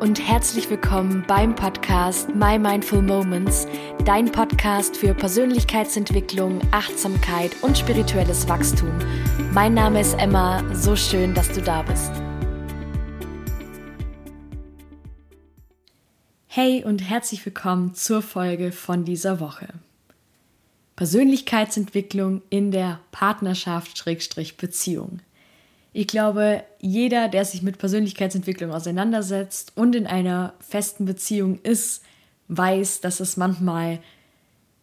und 0.00 0.20
herzlich 0.20 0.68
willkommen 0.70 1.24
beim 1.26 1.56
Podcast 1.56 2.32
My 2.32 2.56
Mindful 2.56 3.02
Moments, 3.02 3.66
dein 4.04 4.30
Podcast 4.30 4.96
für 4.96 5.12
Persönlichkeitsentwicklung, 5.12 6.60
Achtsamkeit 6.70 7.50
und 7.62 7.76
spirituelles 7.76 8.48
Wachstum. 8.48 8.96
Mein 9.52 9.74
Name 9.74 10.00
ist 10.00 10.14
Emma, 10.14 10.62
so 10.72 10.94
schön, 10.94 11.34
dass 11.34 11.52
du 11.52 11.60
da 11.62 11.82
bist. 11.82 12.12
Hey 16.46 16.84
und 16.84 17.00
herzlich 17.00 17.44
willkommen 17.44 17.94
zur 17.94 18.22
Folge 18.22 18.70
von 18.70 19.04
dieser 19.04 19.40
Woche. 19.40 19.66
Persönlichkeitsentwicklung 20.94 22.42
in 22.50 22.70
der 22.70 23.00
Partnerschaft-Beziehung. 23.10 25.22
Ich 25.92 26.06
glaube, 26.06 26.62
jeder, 26.80 27.28
der 27.28 27.44
sich 27.44 27.62
mit 27.62 27.78
Persönlichkeitsentwicklung 27.78 28.72
auseinandersetzt 28.72 29.72
und 29.74 29.94
in 29.94 30.06
einer 30.06 30.54
festen 30.60 31.06
Beziehung 31.06 31.58
ist, 31.62 32.02
weiß, 32.48 33.00
dass 33.00 33.20
es 33.20 33.36
manchmal 33.36 34.00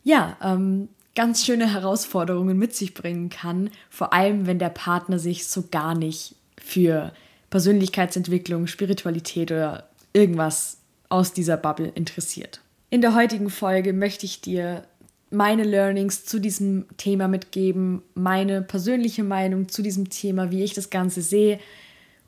ja 0.03 0.37
ähm, 0.41 0.89
ganz 1.15 1.45
schöne 1.45 1.71
Herausforderungen 1.71 2.57
mit 2.57 2.75
sich 2.75 2.93
bringen 2.93 3.29
kann, 3.29 3.69
vor 3.89 4.13
allem 4.13 4.47
wenn 4.47 4.59
der 4.59 4.69
Partner 4.69 5.19
sich 5.19 5.47
so 5.47 5.65
gar 5.71 5.95
nicht 5.95 6.35
für 6.57 7.13
Persönlichkeitsentwicklung, 7.49 8.67
Spiritualität 8.67 9.51
oder 9.51 9.89
irgendwas 10.13 10.77
aus 11.09 11.33
dieser 11.33 11.57
Bubble 11.57 11.91
interessiert. 11.95 12.61
In 12.89 13.01
der 13.01 13.15
heutigen 13.15 13.49
Folge 13.49 13.93
möchte 13.93 14.25
ich 14.25 14.41
dir 14.41 14.83
meine 15.29 15.63
Learnings 15.63 16.25
zu 16.25 16.39
diesem 16.39 16.85
Thema 16.97 17.27
mitgeben, 17.27 18.01
meine 18.13 18.61
persönliche 18.61 19.23
Meinung 19.23 19.69
zu 19.69 19.81
diesem 19.81 20.09
Thema, 20.09 20.51
wie 20.51 20.63
ich 20.63 20.73
das 20.73 20.89
Ganze 20.89 21.21
sehe. 21.21 21.59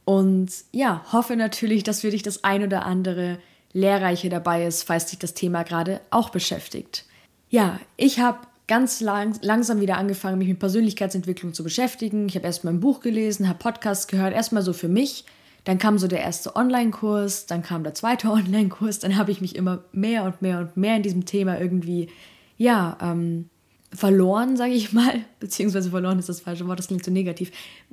Und 0.06 0.52
ja, 0.72 1.06
hoffe 1.12 1.36
natürlich, 1.36 1.84
dass 1.84 2.02
für 2.02 2.12
dich 2.12 2.24
das 2.24 2.44
ein 2.44 2.64
oder 2.64 2.86
andere 2.86 3.40
Lehrreiche 3.74 4.30
dabei 4.30 4.66
ist, 4.66 4.84
falls 4.84 5.08
dich 5.08 5.20
das 5.20 5.34
Thema 5.34 5.64
gerade 5.64 6.02
auch 6.10 6.30
beschäftigt. 6.30 7.06
Ja, 7.50 7.80
ich 7.96 8.20
habe 8.20 8.40
ganz 8.68 9.00
lang, 9.00 9.38
langsam 9.42 9.80
wieder 9.80 9.98
angefangen, 9.98 10.38
mich 10.38 10.48
mit 10.50 10.60
Persönlichkeitsentwicklung 10.60 11.54
zu 11.54 11.64
beschäftigen. 11.64 12.28
Ich 12.28 12.36
habe 12.36 12.46
erstmal 12.46 12.74
ein 12.74 12.80
Buch 12.80 13.00
gelesen, 13.00 13.48
habe 13.48 13.60
Podcasts 13.60 14.08
gehört, 14.08 14.34
erstmal 14.34 14.64
so 14.64 14.74
für 14.74 14.90
mich. 14.90 15.26
Dann 15.64 15.78
kam 15.78 15.98
so 15.98 16.08
der 16.08 16.22
erste 16.22 16.56
Online-Kurs, 16.56 17.46
dann 17.46 17.62
kam 17.62 17.84
der 17.84 17.94
zweite 17.94 18.30
Online-Kurs, 18.32 19.00
dann 19.00 19.18
habe 19.18 19.32
ich 19.32 19.42
mich 19.42 19.56
immer 19.56 19.84
mehr 19.92 20.24
und 20.24 20.42
mehr 20.42 20.60
und 20.60 20.78
mehr 20.78 20.96
in 20.96 21.04
diesem 21.04 21.26
Thema 21.26 21.60
irgendwie 21.60 22.10
ja, 22.58 22.98
ähm, 23.02 23.50
verloren, 23.94 24.58
sage 24.58 24.74
ich 24.74 24.94
mal, 24.94 25.22
beziehungsweise 25.40 25.90
verloren 25.90 26.20
ist 26.20 26.30
das 26.30 26.42
falsche 26.42 26.68
Wort, 26.68 26.80
das 26.80 26.88
klingt 26.88 27.06
so 27.06 27.12
negativ, 27.12 27.52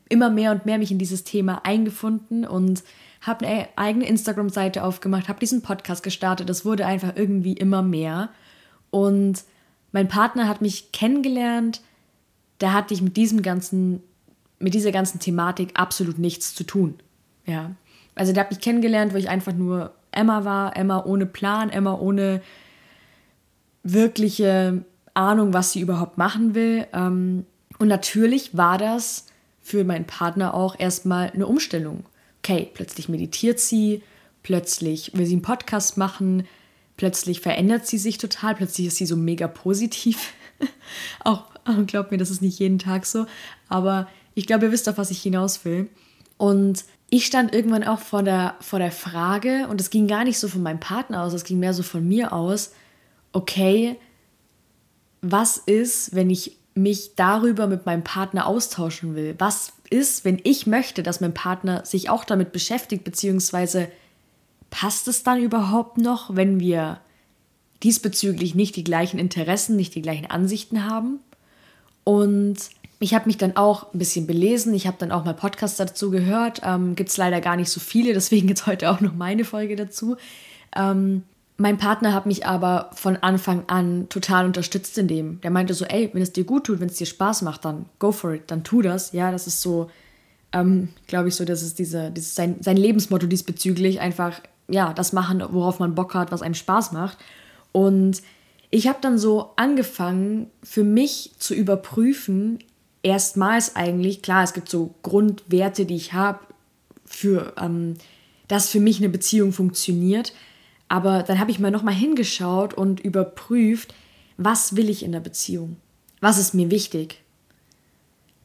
immer 0.09 0.31
mehr 0.31 0.53
und 0.53 0.67
mehr 0.67 0.79
mich 0.79 0.91
in 0.91 0.99
dieses 0.99 1.25
Thema 1.25 1.65
eingefunden 1.65 2.47
und 2.47 2.83
habe 3.21 3.47
eine 3.47 3.69
eigene 3.77 4.07
Instagram-Seite 4.07 4.85
aufgemacht, 4.85 5.29
habe 5.29 5.41
diesen 5.41 5.63
Podcast 5.63 6.03
gestartet. 6.03 6.49
Das 6.49 6.65
wurde 6.65 6.85
einfach 6.85 7.13
irgendwie 7.17 7.55
immer 7.55 7.81
mehr. 7.83 8.29
Und 8.91 9.45
mein 9.93 10.09
Partner 10.09 10.47
hat 10.47 10.61
mich 10.61 10.93
kennengelernt. 10.93 11.81
Da 12.59 12.73
hatte 12.73 12.93
ich 12.93 13.01
mit 13.01 13.17
diesem 13.17 13.41
ganzen, 13.41 14.03
mit 14.59 14.75
dieser 14.75 14.93
ganzen 14.93 15.21
Thematik 15.21 15.71
absolut 15.75 16.19
nichts 16.19 16.55
zu 16.55 16.65
tun. 16.65 16.97
Ja. 17.47 17.71
Also 18.15 18.33
der 18.33 18.45
hat 18.45 18.51
mich 18.51 18.61
kennengelernt, 18.61 19.15
wo 19.15 19.17
ich 19.17 19.31
einfach 19.31 19.55
nur 19.55 19.95
Emma 20.13 20.45
war, 20.45 20.77
Emma 20.77 21.03
ohne 21.03 21.27
Plan, 21.27 21.71
Emma 21.71 21.95
ohne 21.95 22.43
wirkliche 23.85 24.85
Ahnung, 25.13 25.53
was 25.53 25.73
sie 25.73 25.81
überhaupt 25.81 26.19
machen 26.19 26.55
will. 26.55 26.87
Ähm, 26.93 27.47
und 27.79 27.89
natürlich 27.89 28.57
war 28.57 28.79
das 28.79 29.27
für 29.63 29.85
meinen 29.85 30.07
Partner 30.07 30.55
auch 30.55 30.79
erstmal 30.79 31.31
eine 31.31 31.47
Umstellung. 31.47 32.05
Okay, 32.43 32.71
plötzlich 32.75 33.09
meditiert 33.09 33.61
sie, 33.61 34.03
plötzlich 34.43 35.13
will 35.15 35.27
sie 35.27 35.35
einen 35.35 35.43
Podcast 35.43 35.97
machen, 35.97 36.47
plötzlich 36.97 37.41
verändert 37.41 37.87
sie 37.87 37.99
sich 37.99 38.19
total, 38.19 38.55
plötzlich 38.55 38.89
ist 38.89 38.97
sie 38.97 39.07
so 39.07 39.17
mega 39.17 39.49
positiv. 39.49 40.35
auch, 41.25 41.45
glaubt 41.87 42.11
mir, 42.11 42.19
das 42.19 42.31
ist 42.31 42.43
nicht 42.43 42.59
jeden 42.59 42.79
Tag 42.79 43.07
so, 43.07 43.27
aber 43.69 44.09
ich 44.35 44.47
glaube, 44.47 44.67
ihr 44.67 44.73
wisst 44.73 44.89
auf 44.89 44.99
was 44.99 45.11
ich 45.11 45.23
hinaus 45.23 45.65
will. 45.65 45.89
Und 46.37 46.85
ich 47.09 47.27
stand 47.27 47.55
irgendwann 47.55 47.85
auch 47.85 48.01
vor 48.01 48.23
der, 48.23 48.57
vor 48.61 48.79
der 48.79 48.93
Frage, 48.93 49.69
und 49.69 49.81
es 49.81 49.91
ging 49.91 50.09
gar 50.09 50.25
nicht 50.25 50.39
so 50.39 50.49
von 50.49 50.63
meinem 50.63 50.81
Partner 50.81 51.23
aus, 51.23 51.33
es 51.33 51.45
ging 51.45 51.59
mehr 51.59 51.73
so 51.73 51.83
von 51.83 52.07
mir 52.07 52.33
aus, 52.33 52.73
okay, 53.35 53.97
was 55.21 55.59
ist, 55.59 56.15
wenn 56.15 56.31
ich 56.31 56.57
mich 56.75 57.15
darüber 57.15 57.67
mit 57.67 57.87
meinem 57.87 58.05
Partner 58.05 58.47
austauschen 58.47 59.15
will? 59.15 59.35
Was 59.39 59.73
ist, 59.91 60.25
wenn 60.25 60.41
ich 60.45 60.67
möchte, 60.67 61.03
dass 61.03 61.21
mein 61.21 61.35
Partner 61.35 61.85
sich 61.85 62.11
auch 62.11 62.25
damit 62.25 62.53
beschäftigt, 62.53 63.05
beziehungsweise 63.05 63.89
passt 64.71 65.07
es 65.09 65.23
dann 65.23 65.41
überhaupt 65.41 65.99
noch, 65.99 66.35
wenn 66.35 66.59
wir 66.59 67.01
diesbezüglich 67.83 68.55
nicht 68.55 68.77
die 68.77 68.85
gleichen 68.85 69.19
Interessen, 69.19 69.77
nicht 69.77 69.95
die 69.95 70.03
gleichen 70.03 70.27
Ansichten 70.27 70.85
haben? 70.89 71.21
Und 72.03 72.57
ich 73.01 73.15
habe 73.15 73.27
mich 73.27 73.39
dann 73.39 73.57
auch 73.57 73.93
ein 73.93 73.99
bisschen 73.99 74.27
belesen, 74.27 74.75
ich 74.75 74.87
habe 74.87 74.97
dann 74.99 75.13
auch 75.13 75.25
mal 75.25 75.35
Podcasts 75.35 75.77
dazu 75.77 76.11
gehört, 76.11 76.61
ähm, 76.65 76.97
gibt 76.97 77.11
es 77.11 77.17
leider 77.17 77.41
gar 77.41 77.57
nicht 77.57 77.71
so 77.71 77.81
viele, 77.81 78.13
deswegen 78.15 78.49
jetzt 78.49 78.67
heute 78.67 78.91
auch 78.91 79.01
noch 79.01 79.15
meine 79.15 79.45
Folge 79.45 79.77
dazu. 79.77 80.17
Ähm, 80.77 81.23
mein 81.57 81.79
Partner 81.79 82.13
hat 82.13 82.27
mich 82.27 82.47
aber 82.47 82.91
von 82.95 83.17
Anfang 83.17 83.65
an 83.69 84.09
total 84.09 84.47
unterstützt 84.47 84.99
in 84.99 85.07
dem. 85.07 85.41
Der 85.43 85.51
meinte 85.51 85.75
so, 85.75 85.85
ey, 85.85 86.11
wenn 86.13 86.23
es 86.23 86.33
dir 86.33 86.45
gut 86.45 86.65
tut, 86.65 86.81
wenn 86.81 86.89
es 86.89 86.97
dir 86.97 87.07
Spaß 87.07 87.43
macht, 87.43 87.65
dann 87.65 87.87
go 87.99 88.11
for 88.11 88.33
it, 88.33 88.51
dann 88.51 88.65
tu 88.65 88.83
das. 88.83 89.13
Ja, 89.13 89.31
das 89.31 89.47
ist 89.47 89.61
so, 89.61 89.89
ähm, 90.53 90.89
glaube 91.07 91.29
ich 91.29 91.37
so, 91.37 91.45
das 91.45 91.63
ist 91.63 91.79
diese, 91.79 92.11
dieses, 92.11 92.35
sein, 92.35 92.57
sein 92.61 92.77
Lebensmotto 92.77 93.27
diesbezüglich, 93.27 94.01
einfach, 94.01 94.41
ja, 94.69 94.93
das 94.95 95.13
machen, 95.13 95.43
worauf 95.51 95.79
man 95.79 95.95
Bock 95.95 96.15
hat, 96.15 96.33
was 96.33 96.43
einem 96.43 96.55
Spaß 96.55 96.91
macht. 96.91 97.19
Und 97.71 98.23
ich 98.71 98.89
habe 98.89 98.99
dann 99.01 99.19
so 99.19 99.53
angefangen, 99.55 100.51
für 100.65 100.83
mich 100.83 101.35
zu 101.39 101.55
überprüfen, 101.55 102.59
erstmals 103.05 103.77
eigentlich, 103.77 104.23
klar, 104.23 104.43
es 104.43 104.55
gibt 104.55 104.69
so 104.69 104.95
Grundwerte, 105.03 105.87
die 105.87 105.95
ich 105.95 106.15
habe, 106.15 106.41
für, 107.05 107.53
ähm, 107.61 107.95
dass 108.49 108.71
für 108.71 108.81
mich 108.81 108.99
eine 108.99 109.09
Beziehung 109.09 109.53
funktioniert, 109.53 110.33
aber 110.95 111.25
dann 111.25 111.41
habe 111.41 111.51
ich 111.51 111.59
mal 111.59 111.73
nochmal 111.73 111.93
hingeschaut 111.93 112.73
und 112.73 113.01
überprüft, 113.01 113.97
was 114.37 114.77
will 114.77 114.89
ich 114.89 115.03
in 115.03 115.11
der 115.11 115.19
Beziehung? 115.19 115.77
Was 116.21 116.39
ist 116.39 116.55
mir 116.55 116.71
wichtig? 116.71 117.21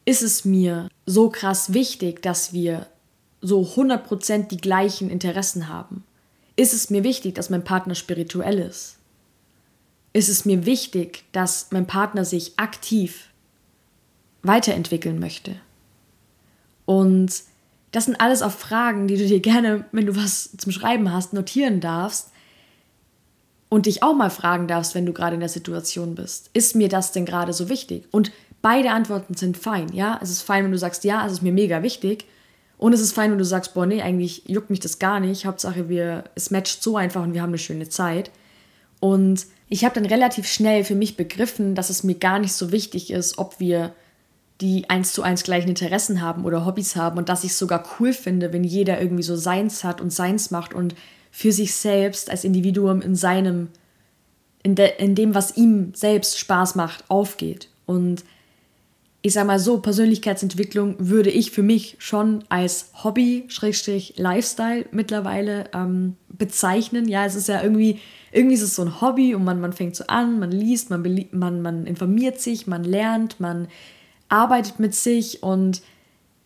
Ist 0.04 0.24
es 0.24 0.46
mir 0.46 0.90
so 1.06 1.30
krass 1.30 1.76
wichtig, 1.76 2.24
dass 2.24 2.52
wir 2.52 2.88
so 3.40 3.62
100% 3.62 4.48
die 4.48 4.58
gleichen 4.58 5.12
Interessen 5.12 5.68
haben? 5.68 6.04
Ist 6.56 6.74
es 6.74 6.90
mir 6.90 7.04
wichtig, 7.04 7.36
dass 7.36 7.52
mein 7.52 7.64
Partner 7.64 7.94
spirituell 7.94 8.58
ist? 8.58 8.98
Ist 10.14 10.28
es 10.28 10.44
mir 10.44 10.66
wichtig, 10.66 11.26
dass 11.32 11.68
mein 11.70 11.86
Partner 11.86 12.26
sich 12.26 12.58
aktiv 12.58 13.30
weiterentwickeln 14.42 15.20
möchte? 15.20 15.58
Und 16.88 17.44
das 17.92 18.06
sind 18.06 18.20
alles 18.20 18.42
auch 18.42 18.52
Fragen, 18.52 19.08
die 19.08 19.18
du 19.18 19.28
dir 19.28 19.40
gerne, 19.40 19.86
wenn 19.92 20.08
du 20.08 20.16
was 20.16 20.58
zum 20.58 20.72
Schreiben 20.72 21.14
hast, 21.14 21.34
notieren 21.34 21.80
darfst 21.80 22.32
und 23.70 23.86
dich 23.86 24.02
auch 24.04 24.16
mal 24.16 24.32
fragen 24.32 24.68
darfst, 24.68 24.96
wenn 24.96 25.06
du 25.06 25.14
gerade 25.14 25.36
in 25.36 25.40
der 25.40 25.50
Situation 25.50 26.16
bist. 26.16 26.50
Ist 26.54 26.76
mir 26.76 26.90
das 26.90 27.12
denn 27.12 27.26
gerade 27.26 27.54
so 27.54 27.70
wichtig? 27.70 28.08
Und 28.12 28.32
beide 28.62 28.92
Antworten 28.92 29.36
sind 29.36 29.58
fein, 29.58 29.94
ja? 29.94 30.20
Es 30.22 30.32
ist 30.32 30.42
fein, 30.42 30.64
wenn 30.64 30.72
du 30.72 30.78
sagst, 30.78 31.04
ja, 31.04 31.26
es 31.26 31.34
ist 31.34 31.42
mir 31.44 31.54
mega 31.54 31.84
wichtig. 31.84 32.26
Und 32.78 32.94
es 32.94 33.02
ist 33.02 33.14
fein, 33.14 33.32
wenn 33.32 33.38
du 33.38 33.46
sagst, 33.46 33.74
boah, 33.74 33.86
nee, 33.86 34.02
eigentlich 34.02 34.44
juckt 34.48 34.70
mich 34.70 34.80
das 34.80 35.00
gar 35.00 35.20
nicht. 35.20 35.46
Hauptsache, 35.46 35.90
wir, 35.90 36.24
es 36.36 36.50
matcht 36.50 36.82
so 36.82 36.98
einfach 36.98 37.22
und 37.22 37.34
wir 37.34 37.42
haben 37.42 37.50
eine 37.50 37.58
schöne 37.58 37.90
Zeit. 37.90 38.32
Und 39.00 39.46
ich 39.68 39.86
habe 39.86 39.96
dann 39.96 40.06
relativ 40.06 40.48
schnell 40.48 40.84
für 40.84 40.96
mich 40.96 41.16
begriffen, 41.16 41.76
dass 41.76 41.90
es 41.90 42.04
mir 42.04 42.16
gar 42.16 42.40
nicht 42.40 42.54
so 42.54 42.72
wichtig 42.72 43.12
ist, 43.12 43.38
ob 43.38 43.60
wir 43.60 43.94
die 44.62 44.90
eins 44.90 45.14
zu 45.14 45.24
eins 45.24 45.44
gleichen 45.44 45.70
Interessen 45.70 46.22
haben 46.22 46.44
oder 46.44 46.66
Hobbys 46.66 46.96
haben 46.96 47.18
und 47.18 47.30
dass 47.30 47.44
ich 47.44 47.52
es 47.52 47.60
sogar 47.60 47.84
cool 48.00 48.12
finde, 48.12 48.52
wenn 48.52 48.64
jeder 48.64 49.00
irgendwie 49.00 49.24
so 49.24 49.38
seins 49.38 49.84
hat 49.84 50.02
und 50.02 50.12
seins 50.12 50.52
macht 50.52 50.74
und 50.74 50.96
für 51.32 51.52
sich 51.52 51.74
selbst 51.76 52.30
als 52.30 52.44
Individuum 52.44 53.02
in 53.02 53.16
seinem, 53.16 53.70
in, 54.64 54.76
de, 54.76 54.92
in 54.98 55.16
dem, 55.16 55.36
was 55.36 55.58
ihm 55.58 55.94
selbst 55.94 56.40
Spaß 56.40 56.76
macht, 56.76 57.06
aufgeht. 57.10 57.70
Und 57.86 58.24
ich 59.22 59.34
sag 59.34 59.48
mal 59.48 59.60
so, 59.60 59.80
Persönlichkeitsentwicklung 59.80 60.96
würde 60.98 61.30
ich 61.30 61.52
für 61.52 61.64
mich 61.64 61.98
schon 62.00 62.44
als 62.48 62.92
Hobby, 63.04 63.46
Schrägstrich, 63.50 64.14
Lifestyle 64.18 64.86
mittlerweile 64.92 65.70
ähm, 65.74 66.16
bezeichnen. 66.30 67.08
Ja, 67.08 67.26
es 67.26 67.36
ist 67.36 67.50
ja 67.50 67.62
irgendwie, 67.62 68.00
irgendwie 68.32 68.56
ist 68.56 68.62
es 68.62 68.76
so 68.76 68.84
ein 68.84 69.02
Hobby 69.02 69.36
und 69.36 69.44
man, 69.44 69.60
man 69.60 69.74
fängt 69.74 69.96
so 69.98 70.06
an, 70.08 70.40
man 70.40 70.52
liest, 70.52 70.90
man, 70.90 71.04
man, 71.32 71.62
man 71.62 71.86
informiert 71.86 72.40
sich, 72.40 72.66
man 72.66 72.86
lernt, 72.86 73.42
man 73.42 73.68
arbeitet 74.30 74.80
mit 74.80 74.96
sich 74.96 75.44
und 75.44 75.82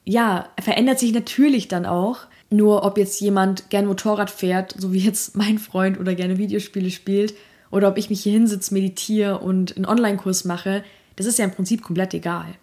ja, 0.04 0.50
verändert 0.60 1.00
sich 1.00 1.14
natürlich 1.14 1.68
dann 1.68 1.86
auch. 1.86 2.22
Nur 2.54 2.84
ob 2.84 2.98
jetzt 2.98 3.20
jemand 3.20 3.70
gern 3.70 3.88
Motorrad 3.88 4.30
fährt, 4.30 4.76
so 4.78 4.94
wie 4.94 5.00
jetzt 5.00 5.36
mein 5.36 5.58
Freund 5.58 6.00
oder 6.00 6.14
gerne 6.14 6.38
Videospiele 6.38 6.92
spielt, 6.92 7.34
oder 7.72 7.88
ob 7.88 7.98
ich 7.98 8.12
mich 8.12 8.22
hier 8.22 8.34
hinsitze, 8.34 8.74
meditiere 8.74 9.40
und 9.40 9.76
einen 9.76 9.88
Online-Kurs 9.88 10.46
mache, 10.46 10.84
das 11.16 11.26
ist 11.26 11.40
ja 11.40 11.46
im 11.46 11.52
Prinzip 11.52 11.82
komplett 11.82 12.14
egal. 12.14 12.54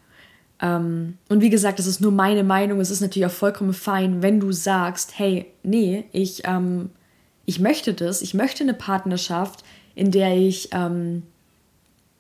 Ähm, 0.63 1.19
und 1.29 1.41
wie 1.41 1.51
gesagt, 1.51 1.81
das 1.81 1.87
ist 1.87 2.01
nur 2.01 2.13
meine 2.13 2.45
Meinung. 2.45 2.81
Es 2.81 2.91
ist 2.91 3.01
natürlich 3.01 3.27
auch 3.27 3.33
vollkommen 3.33 3.73
fein, 3.73 4.23
wenn 4.23 4.39
du 4.39 4.53
sagst, 4.53 5.19
hey, 5.19 5.47
nee, 5.65 6.05
ich 6.13 6.43
ähm, 6.45 6.91
ich 7.51 7.59
möchte 7.59 7.95
das, 7.95 8.23
ich 8.23 8.33
möchte 8.33 8.63
eine 8.63 8.75
Partnerschaft, 8.75 9.65
in 9.97 10.13
der 10.13 10.37
ich 10.37 10.69
ähm, 10.71 11.25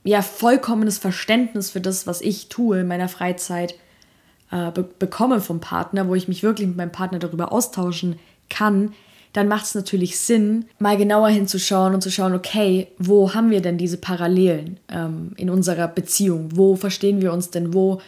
ja 0.02 0.22
vollkommenes 0.22 0.98
Verständnis 0.98 1.70
für 1.70 1.80
das, 1.80 2.08
was 2.08 2.20
ich 2.20 2.48
tue 2.48 2.80
in 2.80 2.88
meiner 2.88 3.08
Freizeit 3.08 3.76
äh, 4.50 4.70
be 4.70 4.84
bekomme 4.98 5.40
vom 5.40 5.60
Partner, 5.60 6.08
wo 6.08 6.14
ich 6.14 6.28
mich 6.28 6.42
wirklich 6.42 6.68
mit 6.68 6.76
meinem 6.76 6.92
Partner 6.92 7.18
darüber 7.18 7.52
austauschen 7.52 8.18
kann, 8.48 8.92
dann 9.32 9.46
macht 9.46 9.64
es 9.64 9.74
natürlich 9.74 10.18
Sinn, 10.18 10.64
mal 10.78 10.96
genauer 10.96 11.28
hinzuschauen 11.28 11.94
und 11.94 12.02
zu 12.02 12.10
schauen, 12.10 12.34
okay, 12.34 12.88
wo 12.98 13.32
haben 13.32 13.50
wir 13.50 13.62
denn 13.62 13.78
diese 13.78 13.96
Parallelen 13.96 14.80
ähm, 14.88 15.32
in 15.36 15.50
unserer 15.50 15.86
Beziehung? 15.86 16.48
Wo 16.54 16.74
verstehen 16.74 17.20
wir 17.20 17.32
uns 17.32 17.50
denn? 17.50 17.72
Wo 17.72 18.00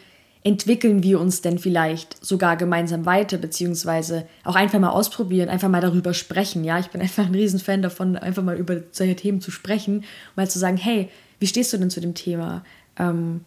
entwickeln 0.44 1.02
wir 1.04 1.20
uns 1.20 1.40
denn 1.40 1.58
vielleicht 1.58 2.24
sogar 2.24 2.56
gemeinsam 2.56 3.06
weiter, 3.06 3.38
beziehungsweise 3.38 4.26
auch 4.42 4.56
einfach 4.56 4.80
mal 4.80 4.90
ausprobieren, 4.90 5.48
einfach 5.48 5.68
mal 5.68 5.80
darüber 5.80 6.14
sprechen. 6.14 6.64
Ja, 6.64 6.80
ich 6.80 6.88
bin 6.88 7.00
einfach 7.00 7.26
ein 7.26 7.34
Riesenfan 7.34 7.82
davon, 7.82 8.16
einfach 8.16 8.42
mal 8.42 8.56
über 8.56 8.78
solche 8.90 9.14
Themen 9.14 9.40
zu 9.40 9.52
sprechen, 9.52 10.04
mal 10.34 10.50
zu 10.50 10.58
sagen, 10.58 10.76
hey, 10.76 11.08
wie 11.38 11.46
stehst 11.46 11.72
du 11.72 11.78
denn 11.78 11.90
zu 11.90 12.00
dem 12.00 12.14
Thema? 12.14 12.64
Ähm, 12.98 13.42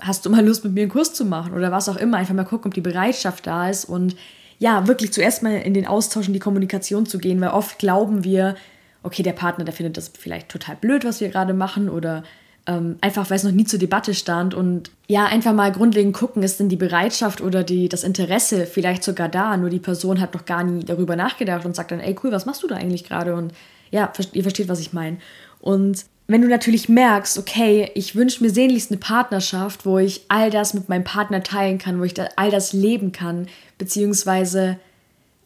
hast 0.00 0.26
du 0.26 0.30
mal 0.30 0.44
Lust, 0.44 0.64
mit 0.64 0.74
mir 0.74 0.82
einen 0.82 0.90
Kurs 0.90 1.14
zu 1.14 1.24
machen 1.24 1.54
oder 1.54 1.70
was 1.70 1.88
auch 1.88 1.96
immer? 1.96 2.18
Einfach 2.18 2.34
mal 2.34 2.44
gucken, 2.44 2.70
ob 2.70 2.74
die 2.74 2.80
Bereitschaft 2.80 3.46
da 3.46 3.68
ist 3.68 3.84
und 3.84 4.16
ja, 4.58 4.86
wirklich 4.86 5.12
zuerst 5.12 5.42
mal 5.42 5.54
in 5.54 5.72
den 5.72 5.86
Austausch, 5.86 6.26
in 6.26 6.34
die 6.34 6.38
Kommunikation 6.38 7.06
zu 7.06 7.18
gehen, 7.18 7.40
weil 7.40 7.48
oft 7.48 7.78
glauben 7.78 8.24
wir, 8.24 8.56
okay, 9.02 9.22
der 9.22 9.32
Partner, 9.32 9.64
der 9.64 9.72
findet 9.72 9.96
das 9.96 10.08
vielleicht 10.08 10.50
total 10.50 10.76
blöd, 10.76 11.04
was 11.04 11.20
wir 11.20 11.30
gerade 11.30 11.54
machen 11.54 11.88
oder 11.88 12.22
ähm, 12.66 12.96
einfach, 13.00 13.30
weil 13.30 13.36
es 13.36 13.44
noch 13.44 13.52
nie 13.52 13.64
zur 13.64 13.78
Debatte 13.78 14.12
stand 14.12 14.54
und 14.54 14.90
ja, 15.08 15.24
einfach 15.24 15.54
mal 15.54 15.72
grundlegend 15.72 16.14
gucken, 16.14 16.42
ist 16.42 16.60
denn 16.60 16.68
die 16.68 16.76
Bereitschaft 16.76 17.40
oder 17.40 17.64
die, 17.64 17.88
das 17.88 18.04
Interesse 18.04 18.66
vielleicht 18.66 19.02
sogar 19.02 19.30
da, 19.30 19.56
nur 19.56 19.70
die 19.70 19.78
Person 19.78 20.20
hat 20.20 20.34
noch 20.34 20.44
gar 20.44 20.62
nie 20.62 20.84
darüber 20.84 21.16
nachgedacht 21.16 21.64
und 21.64 21.74
sagt 21.74 21.90
dann, 21.90 22.00
ey, 22.00 22.14
cool, 22.22 22.30
was 22.30 22.44
machst 22.44 22.62
du 22.62 22.66
da 22.66 22.76
eigentlich 22.76 23.04
gerade 23.04 23.34
und 23.34 23.52
ja, 23.90 24.12
ihr 24.32 24.42
versteht, 24.42 24.68
was 24.68 24.80
ich 24.80 24.92
meine. 24.92 25.16
Und 25.60 26.04
wenn 26.30 26.42
du 26.42 26.48
natürlich 26.48 26.88
merkst, 26.88 27.38
okay, 27.38 27.90
ich 27.94 28.14
wünsche 28.14 28.42
mir 28.44 28.50
sehnlichst 28.50 28.92
eine 28.92 29.00
Partnerschaft, 29.00 29.84
wo 29.84 29.98
ich 29.98 30.26
all 30.28 30.50
das 30.50 30.74
mit 30.74 30.88
meinem 30.88 31.02
Partner 31.02 31.42
teilen 31.42 31.78
kann, 31.78 31.98
wo 31.98 32.04
ich 32.04 32.14
da 32.14 32.28
all 32.36 32.50
das 32.52 32.72
leben 32.72 33.10
kann, 33.10 33.48
beziehungsweise 33.78 34.78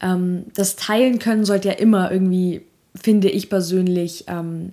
ähm, 0.01 0.45
das 0.55 0.77
Teilen 0.77 1.19
können 1.19 1.47
sollte 1.47 1.69
ja 1.69 1.75
immer 1.75 2.13
irgendwie, 2.13 2.67
finde 2.95 3.31
ich 3.31 3.49
persönlich, 3.49 4.25
ähm, 4.29 4.73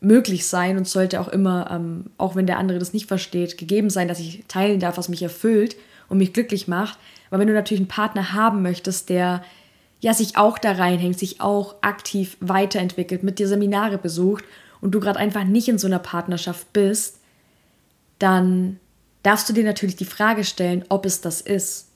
möglich 0.00 0.46
sein 0.46 0.76
und 0.76 0.88
sollte 0.88 1.20
auch 1.20 1.28
immer, 1.28 1.70
ähm, 1.70 2.06
auch 2.18 2.34
wenn 2.34 2.46
der 2.46 2.58
andere 2.58 2.80
das 2.80 2.92
nicht 2.92 3.06
versteht, 3.06 3.58
gegeben 3.58 3.90
sein, 3.90 4.08
dass 4.08 4.18
ich 4.18 4.44
teilen 4.48 4.80
darf, 4.80 4.96
was 4.96 5.08
mich 5.08 5.22
erfüllt 5.22 5.76
und 6.08 6.18
mich 6.18 6.32
glücklich 6.32 6.66
macht. 6.66 6.98
Aber 7.30 7.40
wenn 7.40 7.48
du 7.48 7.54
natürlich 7.54 7.80
einen 7.80 7.88
Partner 7.88 8.32
haben 8.32 8.62
möchtest, 8.62 9.08
der 9.08 9.44
ja 10.00 10.14
sich 10.14 10.36
auch 10.36 10.58
da 10.58 10.72
reinhängt, 10.72 11.18
sich 11.18 11.40
auch 11.40 11.76
aktiv 11.80 12.36
weiterentwickelt, 12.40 13.22
mit 13.22 13.38
dir 13.38 13.46
Seminare 13.46 13.98
besucht 13.98 14.44
und 14.80 14.92
du 14.92 15.00
gerade 15.00 15.18
einfach 15.18 15.44
nicht 15.44 15.68
in 15.68 15.78
so 15.78 15.86
einer 15.86 15.98
Partnerschaft 15.98 16.72
bist, 16.72 17.18
dann 18.18 18.78
darfst 19.22 19.48
du 19.48 19.52
dir 19.52 19.64
natürlich 19.64 19.96
die 19.96 20.04
Frage 20.04 20.44
stellen, 20.44 20.84
ob 20.88 21.06
es 21.06 21.20
das 21.20 21.40
ist. 21.40 21.88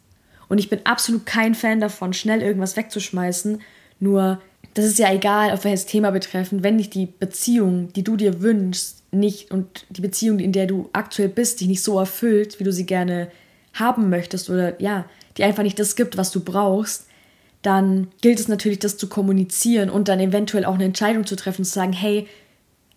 Und 0.49 0.58
ich 0.58 0.69
bin 0.69 0.84
absolut 0.84 1.25
kein 1.25 1.55
Fan 1.55 1.81
davon, 1.81 2.12
schnell 2.12 2.43
irgendwas 2.43 2.76
wegzuschmeißen. 2.76 3.61
Nur, 4.00 4.40
das 4.75 4.84
ist 4.84 4.99
ja 4.99 5.12
egal, 5.12 5.52
auf 5.52 5.64
welches 5.64 5.87
Thema 5.87 6.11
betreffend, 6.11 6.62
wenn 6.62 6.79
dich 6.79 6.90
die 6.90 7.06
Beziehung, 7.06 7.93
die 7.94 8.05
du 8.05 8.17
dir 8.17 8.43
wünschst, 8.43 9.02
nicht 9.12 9.50
und 9.50 9.87
die 9.90 10.00
Beziehung, 10.00 10.38
in 10.38 10.52
der 10.52 10.67
du 10.67 10.88
aktuell 10.93 11.29
bist, 11.29 11.61
dich 11.61 11.69
nicht 11.69 11.82
so 11.82 11.99
erfüllt, 11.99 12.58
wie 12.58 12.64
du 12.64 12.73
sie 12.73 12.87
gerne 12.87 13.31
haben 13.75 14.11
möchtest 14.11 14.50
oder 14.50 14.81
ja, 14.81 15.06
die 15.37 15.44
einfach 15.44 15.62
nicht 15.62 15.79
das 15.79 15.96
gibt, 15.96 16.17
was 16.17 16.31
du 16.31 16.40
brauchst, 16.40 17.06
dann 17.62 18.08
gilt 18.20 18.40
es 18.40 18.49
natürlich, 18.49 18.81
das 18.81 18.96
zu 18.96 19.08
kommunizieren 19.08 19.88
und 19.88 20.08
dann 20.08 20.20
eventuell 20.20 20.64
auch 20.64 20.75
eine 20.75 20.84
Entscheidung 20.84 21.26
zu 21.26 21.37
treffen, 21.37 21.64
zu 21.64 21.70
sagen, 21.70 21.93
hey, 21.93 22.26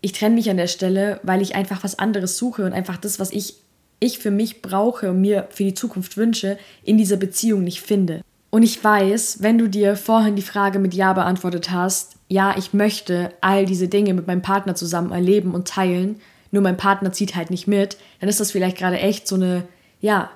ich 0.06 0.12
trenne 0.12 0.36
mich 0.36 0.52
an 0.52 0.57
der 0.57 0.68
Stelle, 0.68 1.19
weil 1.24 1.42
ich 1.42 1.56
einfach 1.56 1.84
was 1.84 1.98
anderes 1.98 2.38
suche 2.38 2.63
und 2.63 2.74
einfach 2.74 2.98
das, 2.98 3.19
was 3.19 3.31
ich, 3.31 3.56
ich 4.00 4.19
für 4.19 4.30
mich 4.30 4.62
brauche 4.62 5.10
und 5.10 5.19
mir 5.19 5.48
für 5.50 5.63
die 5.63 5.74
Zukunft 5.74 6.16
wünsche, 6.16 6.60
in 6.84 7.00
dieser 7.00 7.18
Beziehung 7.18 7.63
nicht 7.63 7.81
finde. 7.81 8.22
Und 8.52 8.62
ich 8.62 8.84
weiß, 8.84 9.42
wenn 9.42 9.57
du 9.57 9.68
dir 9.68 9.96
vorhin 9.96 10.36
die 10.36 10.44
Frage 10.44 10.78
mit 10.78 10.94
Ja 10.94 11.13
beantwortet 11.13 11.72
hast, 11.72 12.18
ja, 12.28 12.54
ich 12.56 12.72
möchte 12.72 13.31
all 13.42 13.66
diese 13.66 13.88
Dinge 13.88 14.13
mit 14.13 14.28
meinem 14.28 14.44
Partner 14.44 14.75
zusammen 14.75 15.12
erleben 15.12 15.56
und 15.56 15.68
teilen, 15.68 16.18
nur 16.51 16.62
mein 16.62 16.78
Partner 16.78 17.12
zieht 17.12 17.36
halt 17.36 17.50
nicht 17.50 17.66
mit, 17.66 17.98
dann 18.19 18.30
ist 18.30 18.40
das 18.40 18.51
vielleicht 18.51 18.78
gerade 18.78 19.00
echt 19.00 19.28
so 19.28 19.34
eine, 19.34 19.63
ja, 20.01 20.30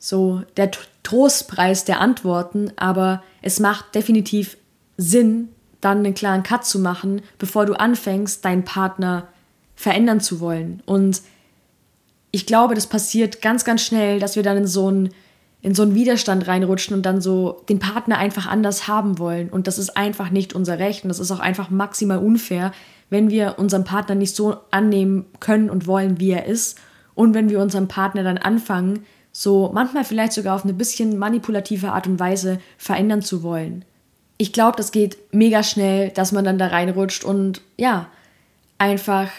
so 0.00 0.42
der 0.56 0.72
Trostpreis 1.04 1.84
der 1.84 2.00
Antworten, 2.00 2.72
aber 2.74 3.22
es 3.40 3.60
macht 3.60 3.94
definitiv 3.94 4.56
Sinn, 4.96 5.50
dann 5.82 5.98
einen 5.98 6.14
klaren 6.14 6.42
Cut 6.42 6.64
zu 6.64 6.78
machen, 6.78 7.20
bevor 7.38 7.66
du 7.66 7.74
anfängst, 7.74 8.42
deinen 8.44 8.64
Partner 8.64 9.28
verändern 9.74 10.20
zu 10.20 10.40
wollen. 10.40 10.82
Und 10.86 11.20
ich 12.30 12.46
glaube, 12.46 12.74
das 12.74 12.86
passiert 12.86 13.42
ganz, 13.42 13.64
ganz 13.64 13.82
schnell, 13.82 14.18
dass 14.18 14.36
wir 14.36 14.42
dann 14.42 14.56
in 14.56 14.66
so 14.66 14.86
einen, 14.86 15.10
in 15.60 15.74
so 15.74 15.82
einen 15.82 15.94
Widerstand 15.94 16.46
reinrutschen 16.46 16.96
und 16.96 17.04
dann 17.04 17.20
so 17.20 17.64
den 17.68 17.80
Partner 17.80 18.16
einfach 18.16 18.46
anders 18.46 18.86
haben 18.86 19.18
wollen. 19.18 19.50
Und 19.50 19.66
das 19.66 19.78
ist 19.78 19.96
einfach 19.96 20.30
nicht 20.30 20.54
unser 20.54 20.78
Recht 20.78 21.02
und 21.02 21.08
das 21.08 21.18
ist 21.18 21.32
auch 21.32 21.40
einfach 21.40 21.68
maximal 21.68 22.18
unfair, 22.18 22.72
wenn 23.10 23.28
wir 23.28 23.56
unseren 23.58 23.84
Partner 23.84 24.14
nicht 24.14 24.36
so 24.36 24.56
annehmen 24.70 25.26
können 25.40 25.68
und 25.68 25.86
wollen, 25.88 26.20
wie 26.20 26.30
er 26.30 26.46
ist. 26.46 26.78
Und 27.14 27.34
wenn 27.34 27.50
wir 27.50 27.60
unseren 27.60 27.88
Partner 27.88 28.22
dann 28.22 28.38
anfangen, 28.38 29.04
so 29.32 29.70
manchmal 29.74 30.04
vielleicht 30.04 30.32
sogar 30.32 30.54
auf 30.54 30.64
eine 30.64 30.74
bisschen 30.74 31.18
manipulative 31.18 31.92
Art 31.92 32.06
und 32.06 32.20
Weise 32.20 32.60
verändern 32.78 33.22
zu 33.22 33.42
wollen 33.42 33.84
ich 34.42 34.52
glaube, 34.52 34.76
das 34.76 34.90
geht 34.90 35.16
mega 35.30 35.62
schnell, 35.62 36.10
dass 36.10 36.32
man 36.32 36.44
dann 36.44 36.58
da 36.58 36.66
reinrutscht 36.66 37.22
und 37.22 37.62
ja, 37.76 38.08
einfach 38.76 39.30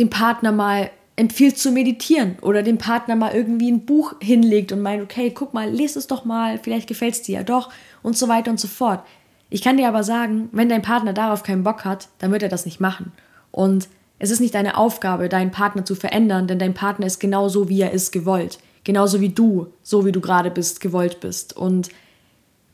dem 0.00 0.10
Partner 0.10 0.50
mal 0.50 0.90
empfiehlt 1.14 1.56
zu 1.56 1.70
meditieren 1.70 2.36
oder 2.42 2.64
dem 2.64 2.76
Partner 2.76 3.14
mal 3.14 3.32
irgendwie 3.32 3.70
ein 3.70 3.86
Buch 3.86 4.14
hinlegt 4.20 4.72
und 4.72 4.82
meint, 4.82 5.00
okay, 5.00 5.30
guck 5.30 5.54
mal, 5.54 5.70
lese 5.70 6.00
es 6.00 6.08
doch 6.08 6.24
mal, 6.24 6.58
vielleicht 6.58 6.88
gefällt 6.88 7.14
es 7.14 7.22
dir 7.22 7.36
ja 7.36 7.42
doch 7.44 7.70
und 8.02 8.18
so 8.18 8.26
weiter 8.26 8.50
und 8.50 8.58
so 8.58 8.66
fort. 8.66 9.04
Ich 9.48 9.62
kann 9.62 9.76
dir 9.76 9.86
aber 9.86 10.02
sagen, 10.02 10.48
wenn 10.50 10.68
dein 10.68 10.82
Partner 10.82 11.12
darauf 11.12 11.44
keinen 11.44 11.62
Bock 11.62 11.84
hat, 11.84 12.08
dann 12.18 12.32
wird 12.32 12.42
er 12.42 12.48
das 12.48 12.66
nicht 12.66 12.80
machen. 12.80 13.12
Und 13.52 13.88
es 14.18 14.32
ist 14.32 14.40
nicht 14.40 14.56
deine 14.56 14.76
Aufgabe, 14.76 15.28
deinen 15.28 15.52
Partner 15.52 15.84
zu 15.84 15.94
verändern, 15.94 16.48
denn 16.48 16.58
dein 16.58 16.74
Partner 16.74 17.06
ist 17.06 17.20
genauso, 17.20 17.68
wie 17.68 17.80
er 17.80 17.92
ist, 17.92 18.10
gewollt. 18.10 18.58
Genauso 18.82 19.20
wie 19.20 19.28
du, 19.28 19.68
so 19.84 20.04
wie 20.04 20.10
du 20.10 20.20
gerade 20.20 20.50
bist, 20.50 20.80
gewollt 20.80 21.20
bist. 21.20 21.56
Und 21.56 21.90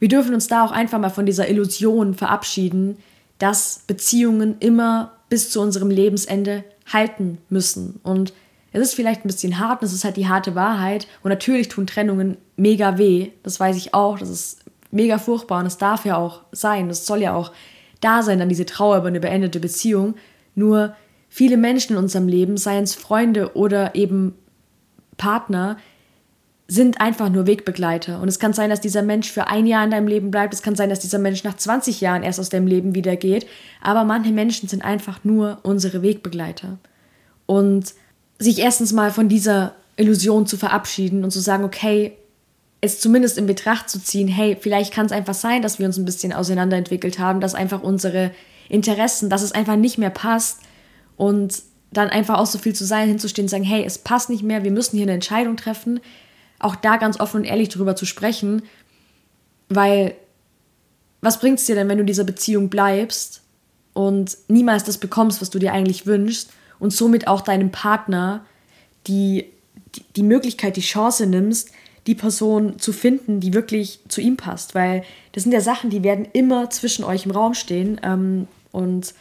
wir 0.03 0.09
dürfen 0.09 0.35
uns 0.35 0.49
da 0.49 0.65
auch 0.65 0.73
einfach 0.73 0.99
mal 0.99 1.11
von 1.11 1.27
dieser 1.27 1.49
Illusion 1.49 2.15
verabschieden, 2.15 2.97
dass 3.39 3.85
Beziehungen 3.87 4.57
immer 4.59 5.13
bis 5.29 5.51
zu 5.51 5.61
unserem 5.61 5.91
Lebensende 5.91 6.65
halten 6.93 7.39
müssen. 7.49 8.01
Und 8.03 8.33
es 8.73 8.83
ist 8.83 8.95
vielleicht 8.95 9.25
ein 9.25 9.29
bisschen 9.29 9.61
hart, 9.61 9.81
das 9.81 9.93
ist 9.93 10.03
halt 10.03 10.17
die 10.17 10.27
harte 10.27 10.57
Wahrheit. 10.57 11.07
Und 11.23 11.29
natürlich 11.29 11.69
tun 11.69 11.87
Trennungen 11.87 12.37
mega 12.57 12.99
weh. 12.99 13.31
Das 13.45 13.61
weiß 13.61 13.77
ich 13.77 13.95
auch. 13.95 14.19
Das 14.19 14.29
ist 14.29 14.65
mega 14.91 15.19
furchtbar 15.19 15.61
und 15.61 15.67
es 15.67 15.79
darf 15.79 16.05
ja 16.05 16.17
auch 16.17 16.41
sein. 16.51 16.89
Das 16.89 17.07
soll 17.07 17.23
ja 17.23 17.37
auch 17.37 17.53
da 18.01 18.25
sein, 18.25 18.41
dann 18.41 18.49
diese 18.49 18.67
Trauer 18.67 18.97
über 18.97 19.07
eine 19.07 19.21
beendete 19.21 19.61
Beziehung. 19.61 20.17
Nur 20.57 20.97
viele 21.29 21.59
Menschen 21.59 21.93
in 21.93 21.99
unserem 22.03 22.27
Leben, 22.27 22.57
seien 22.57 22.83
es 22.83 22.97
Freunde 22.97 23.55
oder 23.55 23.95
eben 23.95 24.35
Partner, 25.17 25.77
sind 26.73 27.03
einfach 27.03 27.29
nur 27.29 27.47
Wegbegleiter. 27.47 28.21
Und 28.21 28.29
es 28.29 28.39
kann 28.39 28.55
sein, 28.55 28.71
dass 28.71 28.81
dieser 28.81 29.03
Mensch 29.03 29.31
für 29.31 29.49
ein 29.49 29.67
Jahr 29.67 29.85
in 29.85 29.91
deinem 29.91 30.07
Leben 30.07 30.31
bleibt. 30.31 30.55
Es 30.55 30.63
kann 30.63 30.75
sein, 30.75 30.89
dass 30.89 31.01
dieser 31.01 31.19
Mensch 31.19 31.45
nach 31.45 31.57
20 31.57 32.01
Jahren 32.01 32.23
erst 32.23 32.41
aus 32.41 32.49
deinem 32.49 32.67
Leben 32.67 32.95
wieder 32.95 33.15
geht. 33.17 33.47
Aber 33.83 34.05
manche 34.05 34.33
Menschen 34.33 34.71
sind 34.71 34.83
einfach 34.83 35.23
nur 35.23 35.59
unsere 35.65 36.01
Wegbegleiter. 36.01 36.79
Und 37.45 37.93
sich 38.39 38.59
erstens 38.59 38.95
mal 38.95 39.11
von 39.11 39.29
dieser 39.29 39.75
Illusion 39.97 40.47
zu 40.47 40.57
verabschieden 40.57 41.25
und 41.25 41.31
zu 41.31 41.41
sagen, 41.41 41.65
okay, 41.65 42.17
es 42.81 43.01
zumindest 43.01 43.37
in 43.37 43.47
Betracht 43.47 43.91
zu 43.91 44.03
ziehen, 44.03 44.27
hey, 44.27 44.57
vielleicht 44.59 44.95
kann 44.95 45.05
es 45.05 45.13
einfach 45.13 45.35
sein, 45.35 45.61
dass 45.61 45.79
wir 45.79 45.85
uns 45.85 45.99
ein 45.99 46.07
bisschen 46.07 46.33
auseinanderentwickelt 46.33 47.19
haben, 47.19 47.41
dass 47.41 47.55
einfach 47.55 47.83
unsere 47.83 48.31
Interessen, 48.71 49.29
dass 49.29 49.43
es 49.43 49.53
einfach 49.53 49.77
nicht 49.77 49.99
mehr 49.99 50.11
passt 50.11 50.61
und 51.19 51.63
dann 51.93 52.09
einfach 52.09 52.39
auch 52.39 52.47
so 52.47 52.59
viel 52.59 52.75
zu 52.75 52.87
sein, 52.87 53.09
hinzustehen 53.09 53.45
und 53.45 53.51
sagen, 53.51 53.63
hey, 53.63 53.85
es 53.85 53.99
passt 53.99 54.31
nicht 54.31 54.43
mehr, 54.43 54.65
wir 54.65 54.71
müssen 54.71 54.97
hier 54.97 55.05
eine 55.05 55.13
Entscheidung 55.13 55.57
treffen, 55.57 56.01
auch 56.63 56.77
da 56.77 56.97
ganz 56.97 57.21
offen 57.21 57.39
und 57.39 57.45
ehrlich 57.45 57.69
drüber 57.69 57.97
zu 57.97 58.07
sprechen, 58.07 58.63
weil 59.69 60.15
was 61.21 61.39
bringt 61.39 61.61
es 61.61 61.67
dir 61.67 61.75
denn, 61.75 61.89
wenn 61.89 61.99
du 61.99 62.05
dieser 62.05 62.25
Beziehung 62.25 62.69
bleibst 62.69 63.43
und 63.93 64.37
niemals 64.49 64.85
das 64.85 64.99
bekommst, 64.99 65.41
was 65.41 65.51
du 65.51 65.59
dir 65.59 65.73
eigentlich 65.73 66.07
wünschst 66.07 66.51
und 66.79 66.93
somit 66.93 67.29
auch 67.29 67.41
deinem 67.41 67.71
Partner 67.71 68.45
die, 69.07 69.47
die, 69.95 70.05
die 70.17 70.23
Möglichkeit, 70.23 70.77
die 70.77 70.81
Chance 70.81 71.27
nimmst, 71.27 71.71
die 72.07 72.17
Person 72.17 72.81
zu 72.81 72.93
finden, 72.93 73.39
die 73.39 73.55
wirklich 73.55 74.01
zu 74.09 74.21
ihm 74.21 74.37
passt, 74.37 74.75
weil 74.75 75.05
das 75.31 75.45
sind 75.45 75.53
ja 75.53 75.61
Sachen, 75.61 75.91
die 75.91 76.03
werden 76.03 76.27
immer 76.33 76.71
zwischen 76.71 77.05
euch 77.05 77.25
im 77.25 77.31
Raum 77.31 77.55
stehen 77.55 78.01
ähm, 78.03 78.49
und 78.73 79.15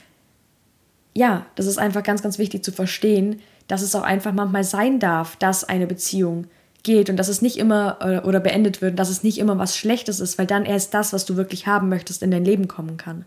ja, 1.14 1.46
das 1.56 1.66
ist 1.66 1.78
einfach 1.78 2.04
ganz, 2.04 2.24
ganz 2.24 2.40
wichtig 2.40 2.64
zu 2.64 2.72
verstehen, 2.72 3.42
dass 3.68 3.82
es 3.82 3.96
auch 3.96 4.04
einfach 4.04 4.34
manchmal 4.34 4.64
sein 4.64 5.00
darf, 5.00 5.36
dass 5.36 5.64
eine 5.64 5.86
Beziehung 5.88 6.48
geht 6.84 7.10
und 7.10 7.18
dass 7.18 7.28
es 7.28 7.42
nicht 7.42 7.58
immer 7.58 7.98
äh, 8.02 8.28
oder 8.28 8.40
beendet 8.40 8.82
wird, 8.82 8.98
dass 8.98 9.10
es 9.10 9.24
nicht 9.24 9.38
immer 9.38 9.58
was 9.58 9.78
Schlechtes 9.78 10.20
ist, 10.20 10.38
weil 10.38 10.48
dann 10.48 10.66
erst 10.66 10.94
das, 10.94 11.14
was 11.14 11.26
du 11.26 11.38
wirklich 11.38 11.68
haben 11.68 11.90
möchtest, 11.90 12.24
in 12.24 12.32
dein 12.32 12.46
Leben 12.46 12.68
kommen 12.68 12.98
kann. 12.98 13.26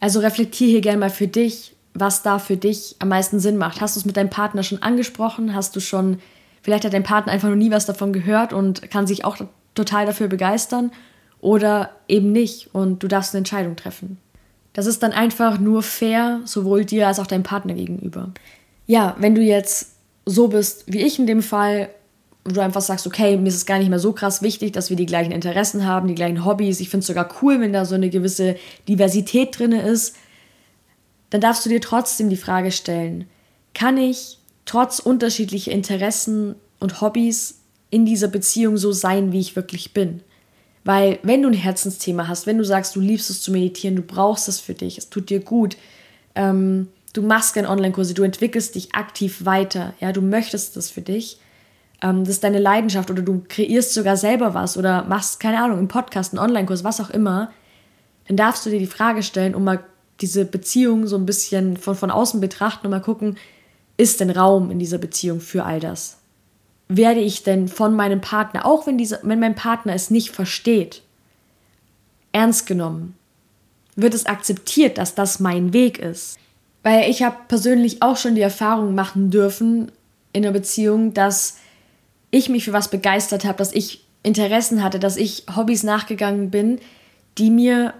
Also 0.00 0.20
reflektier 0.20 0.68
hier 0.68 0.80
gerne 0.80 0.98
mal 0.98 1.10
für 1.10 1.28
dich, 1.28 1.74
was 1.94 2.22
da 2.22 2.38
für 2.38 2.56
dich 2.56 2.96
am 2.98 3.08
meisten 3.08 3.40
Sinn 3.40 3.56
macht. 3.56 3.80
Hast 3.80 3.96
du 3.96 4.00
es 4.00 4.06
mit 4.06 4.16
deinem 4.16 4.30
Partner 4.30 4.62
schon 4.62 4.82
angesprochen? 4.82 5.54
Hast 5.54 5.74
du 5.74 5.80
schon, 5.80 6.18
vielleicht 6.62 6.84
hat 6.84 6.92
dein 6.92 7.02
Partner 7.02 7.32
einfach 7.32 7.48
noch 7.48 7.56
nie 7.56 7.70
was 7.70 7.86
davon 7.86 8.12
gehört 8.12 8.52
und 8.52 8.90
kann 8.90 9.06
sich 9.06 9.24
auch 9.24 9.38
total 9.74 10.06
dafür 10.06 10.28
begeistern 10.28 10.90
oder 11.40 11.90
eben 12.08 12.32
nicht 12.32 12.74
und 12.74 13.02
du 13.02 13.08
darfst 13.08 13.34
eine 13.34 13.38
Entscheidung 13.38 13.76
treffen. 13.76 14.18
Das 14.72 14.86
ist 14.86 15.02
dann 15.02 15.12
einfach 15.12 15.58
nur 15.58 15.82
fair, 15.82 16.40
sowohl 16.44 16.84
dir 16.84 17.06
als 17.06 17.18
auch 17.18 17.26
deinem 17.26 17.44
Partner 17.44 17.72
gegenüber. 17.72 18.30
Ja, 18.86 19.16
wenn 19.18 19.34
du 19.34 19.40
jetzt 19.40 19.92
so 20.26 20.48
bist 20.48 20.84
wie 20.86 21.00
ich 21.00 21.18
in 21.18 21.26
dem 21.26 21.42
Fall, 21.42 21.88
wo 22.46 22.52
du 22.52 22.62
einfach 22.62 22.80
sagst, 22.80 23.06
okay, 23.06 23.36
mir 23.36 23.48
ist 23.48 23.56
es 23.56 23.66
gar 23.66 23.78
nicht 23.78 23.88
mehr 23.88 23.98
so 23.98 24.12
krass 24.12 24.40
wichtig, 24.40 24.72
dass 24.72 24.88
wir 24.88 24.96
die 24.96 25.06
gleichen 25.06 25.32
Interessen 25.32 25.84
haben, 25.84 26.06
die 26.06 26.14
gleichen 26.14 26.44
Hobbys. 26.44 26.80
Ich 26.80 26.88
finde 26.88 27.02
es 27.02 27.08
sogar 27.08 27.28
cool, 27.42 27.60
wenn 27.60 27.72
da 27.72 27.84
so 27.84 27.96
eine 27.96 28.08
gewisse 28.08 28.56
Diversität 28.88 29.58
drin 29.58 29.72
ist. 29.72 30.16
Dann 31.30 31.40
darfst 31.40 31.66
du 31.66 31.70
dir 31.70 31.80
trotzdem 31.80 32.30
die 32.30 32.36
Frage 32.36 32.70
stellen, 32.70 33.26
kann 33.74 33.98
ich 33.98 34.38
trotz 34.64 35.00
unterschiedlicher 35.00 35.72
Interessen 35.72 36.54
und 36.78 37.00
Hobbys 37.00 37.58
in 37.90 38.06
dieser 38.06 38.28
Beziehung 38.28 38.76
so 38.76 38.92
sein, 38.92 39.32
wie 39.32 39.40
ich 39.40 39.56
wirklich 39.56 39.92
bin? 39.92 40.20
Weil 40.84 41.18
wenn 41.24 41.42
du 41.42 41.48
ein 41.48 41.54
Herzensthema 41.54 42.28
hast, 42.28 42.46
wenn 42.46 42.58
du 42.58 42.64
sagst, 42.64 42.94
du 42.94 43.00
liebst 43.00 43.28
es 43.28 43.42
zu 43.42 43.50
meditieren, 43.50 43.96
du 43.96 44.02
brauchst 44.02 44.48
es 44.48 44.60
für 44.60 44.74
dich, 44.74 44.98
es 44.98 45.10
tut 45.10 45.30
dir 45.30 45.40
gut, 45.40 45.76
ähm, 46.36 46.88
du 47.12 47.22
machst 47.22 47.54
gerne 47.54 47.68
Online-Kurse, 47.68 48.14
du 48.14 48.22
entwickelst 48.22 48.76
dich 48.76 48.94
aktiv 48.94 49.44
weiter, 49.44 49.94
ja, 50.00 50.12
du 50.12 50.22
möchtest 50.22 50.76
das 50.76 50.90
für 50.90 51.02
dich, 51.02 51.38
ähm, 52.02 52.20
das 52.20 52.34
ist 52.34 52.44
deine 52.44 52.58
Leidenschaft 52.58 53.10
oder 53.10 53.22
du 53.22 53.44
kreierst 53.48 53.94
sogar 53.94 54.16
selber 54.16 54.54
was 54.54 54.76
oder 54.76 55.04
machst, 55.04 55.40
keine 55.40 55.62
Ahnung, 55.62 55.78
einen 55.78 55.88
Podcast, 55.88 56.32
einen 56.32 56.44
Online-Kurs, 56.44 56.84
was 56.84 57.00
auch 57.00 57.10
immer, 57.10 57.50
dann 58.28 58.36
darfst 58.36 58.66
du 58.66 58.70
dir 58.70 58.78
die 58.78 58.86
Frage 58.86 59.22
stellen 59.22 59.54
und 59.54 59.64
mal 59.64 59.84
diese 60.20 60.44
Beziehung 60.44 61.06
so 61.06 61.16
ein 61.16 61.26
bisschen 61.26 61.76
von, 61.76 61.94
von 61.94 62.10
außen 62.10 62.40
betrachten 62.40 62.86
und 62.86 62.90
mal 62.90 63.00
gucken, 63.00 63.36
ist 63.96 64.20
denn 64.20 64.30
Raum 64.30 64.70
in 64.70 64.78
dieser 64.78 64.98
Beziehung 64.98 65.40
für 65.40 65.64
all 65.64 65.80
das? 65.80 66.18
werde 66.88 67.20
ich 67.20 67.42
denn 67.42 67.68
von 67.68 67.94
meinem 67.94 68.20
Partner, 68.20 68.64
auch 68.64 68.86
wenn, 68.86 68.98
diese, 68.98 69.20
wenn 69.22 69.40
mein 69.40 69.54
Partner 69.54 69.94
es 69.94 70.10
nicht 70.10 70.30
versteht, 70.30 71.02
ernst 72.32 72.66
genommen? 72.66 73.14
Wird 73.96 74.14
es 74.14 74.26
akzeptiert, 74.26 74.98
dass 74.98 75.14
das 75.14 75.40
mein 75.40 75.72
Weg 75.72 75.98
ist? 75.98 76.38
Weil 76.82 77.10
ich 77.10 77.22
habe 77.22 77.36
persönlich 77.48 78.02
auch 78.02 78.16
schon 78.16 78.34
die 78.34 78.42
Erfahrung 78.42 78.94
machen 78.94 79.30
dürfen 79.30 79.90
in 80.32 80.44
einer 80.44 80.52
Beziehung, 80.52 81.14
dass 81.14 81.56
ich 82.36 82.48
mich 82.48 82.64
für 82.64 82.72
was 82.72 82.88
begeistert 82.88 83.44
habe, 83.44 83.58
dass 83.58 83.72
ich 83.72 84.04
Interessen 84.22 84.82
hatte, 84.82 84.98
dass 84.98 85.16
ich 85.16 85.44
Hobbys 85.54 85.82
nachgegangen 85.82 86.50
bin, 86.50 86.80
die 87.38 87.50
mir 87.50 87.94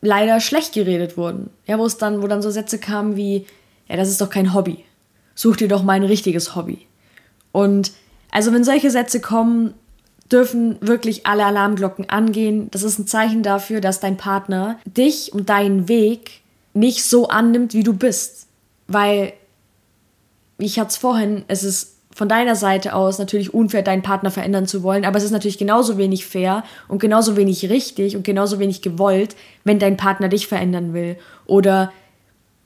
leider 0.00 0.40
schlecht 0.40 0.74
geredet 0.74 1.16
wurden. 1.16 1.50
Ja, 1.66 1.78
wo 1.78 1.86
es 1.86 1.96
dann, 1.96 2.22
wo 2.22 2.26
dann 2.26 2.42
so 2.42 2.50
Sätze 2.50 2.78
kamen 2.78 3.16
wie, 3.16 3.46
ja, 3.88 3.96
das 3.96 4.10
ist 4.10 4.20
doch 4.20 4.30
kein 4.30 4.52
Hobby. 4.52 4.84
Such 5.34 5.56
dir 5.56 5.68
doch 5.68 5.82
mal 5.82 5.94
ein 5.94 6.04
richtiges 6.04 6.54
Hobby. 6.54 6.86
Und 7.52 7.92
also 8.30 8.52
wenn 8.52 8.64
solche 8.64 8.90
Sätze 8.90 9.20
kommen, 9.20 9.74
dürfen 10.30 10.76
wirklich 10.80 11.26
alle 11.26 11.44
Alarmglocken 11.44 12.08
angehen. 12.08 12.70
Das 12.70 12.82
ist 12.82 12.98
ein 12.98 13.06
Zeichen 13.06 13.42
dafür, 13.42 13.80
dass 13.80 14.00
dein 14.00 14.16
Partner 14.16 14.78
dich 14.84 15.32
und 15.32 15.48
deinen 15.48 15.88
Weg 15.88 16.42
nicht 16.72 17.04
so 17.04 17.28
annimmt, 17.28 17.74
wie 17.74 17.82
du 17.82 17.92
bist. 17.92 18.48
Weil, 18.88 19.32
wie 20.58 20.66
ich 20.66 20.78
hatte 20.78 20.90
es 20.90 20.96
vorhin, 20.96 21.44
es 21.48 21.62
ist 21.62 21.93
von 22.14 22.28
deiner 22.28 22.54
Seite 22.54 22.94
aus 22.94 23.18
natürlich 23.18 23.52
unfair, 23.52 23.82
deinen 23.82 24.02
Partner 24.02 24.30
verändern 24.30 24.66
zu 24.66 24.82
wollen, 24.82 25.04
aber 25.04 25.18
es 25.18 25.24
ist 25.24 25.32
natürlich 25.32 25.58
genauso 25.58 25.98
wenig 25.98 26.24
fair 26.24 26.62
und 26.86 27.00
genauso 27.00 27.36
wenig 27.36 27.68
richtig 27.68 28.16
und 28.16 28.22
genauso 28.22 28.60
wenig 28.60 28.82
gewollt, 28.82 29.34
wenn 29.64 29.80
dein 29.80 29.96
Partner 29.96 30.28
dich 30.28 30.46
verändern 30.46 30.94
will 30.94 31.16
oder 31.44 31.92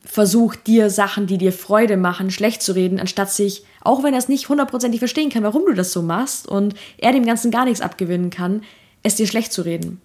versucht 0.04 0.66
dir 0.66 0.90
Sachen, 0.90 1.26
die 1.26 1.38
dir 1.38 1.52
Freude 1.52 1.96
machen, 1.96 2.30
schlecht 2.30 2.62
zu 2.62 2.72
reden, 2.74 3.00
anstatt 3.00 3.30
sich, 3.32 3.64
auch 3.82 4.02
wenn 4.02 4.12
er 4.12 4.18
es 4.18 4.28
nicht 4.28 4.48
hundertprozentig 4.48 5.00
verstehen 5.00 5.30
kann, 5.30 5.42
warum 5.42 5.64
du 5.66 5.74
das 5.74 5.92
so 5.92 6.02
machst 6.02 6.46
und 6.46 6.74
er 6.98 7.12
dem 7.12 7.26
Ganzen 7.26 7.50
gar 7.50 7.64
nichts 7.64 7.80
abgewinnen 7.80 8.30
kann, 8.30 8.62
es 9.02 9.16
dir 9.16 9.26
schlecht 9.26 9.52
zu 9.52 9.62
reden. 9.62 10.00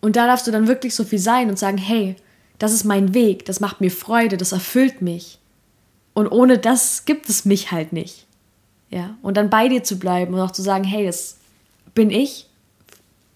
Und 0.00 0.16
da 0.16 0.26
darfst 0.26 0.46
du 0.46 0.50
dann 0.50 0.68
wirklich 0.68 0.94
so 0.94 1.04
viel 1.04 1.18
sein 1.18 1.48
und 1.48 1.58
sagen, 1.58 1.78
hey, 1.78 2.16
das 2.58 2.72
ist 2.72 2.84
mein 2.84 3.14
Weg, 3.14 3.46
das 3.46 3.60
macht 3.60 3.80
mir 3.80 3.90
Freude, 3.90 4.36
das 4.36 4.52
erfüllt 4.52 5.02
mich. 5.02 5.38
Und 6.12 6.28
ohne 6.28 6.58
das 6.58 7.04
gibt 7.04 7.28
es 7.28 7.44
mich 7.44 7.72
halt 7.72 7.92
nicht. 7.92 8.26
Ja, 8.90 9.16
und 9.22 9.36
dann 9.36 9.50
bei 9.50 9.68
dir 9.68 9.84
zu 9.84 9.98
bleiben 9.98 10.34
und 10.34 10.40
auch 10.40 10.50
zu 10.50 10.62
sagen, 10.62 10.84
hey, 10.84 11.06
das 11.06 11.38
bin 11.94 12.10
ich, 12.10 12.48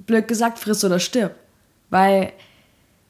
blöd 0.04 0.26
gesagt, 0.26 0.58
friss 0.58 0.84
oder 0.84 0.98
stirb. 0.98 1.34
Weil 1.90 2.32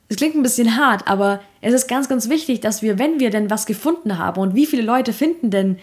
es 0.09 0.17
klingt 0.17 0.35
ein 0.35 0.43
bisschen 0.43 0.77
hart, 0.77 1.09
aber 1.09 1.41
es 1.63 1.73
ist 1.73 1.89
ganz, 1.89 2.09
ganz 2.09 2.29
wichtig, 2.29 2.61
dass 2.61 2.83
wir, 2.83 2.99
wenn 2.99 3.19
wir 3.19 3.31
denn 3.31 3.49
was 3.49 3.65
gefunden 3.65 4.19
haben 4.19 4.41
und 4.41 4.55
wie 4.55 4.67
viele 4.67 4.83
Leute 4.83 5.15
finden 5.15 5.51
denn 5.51 5.79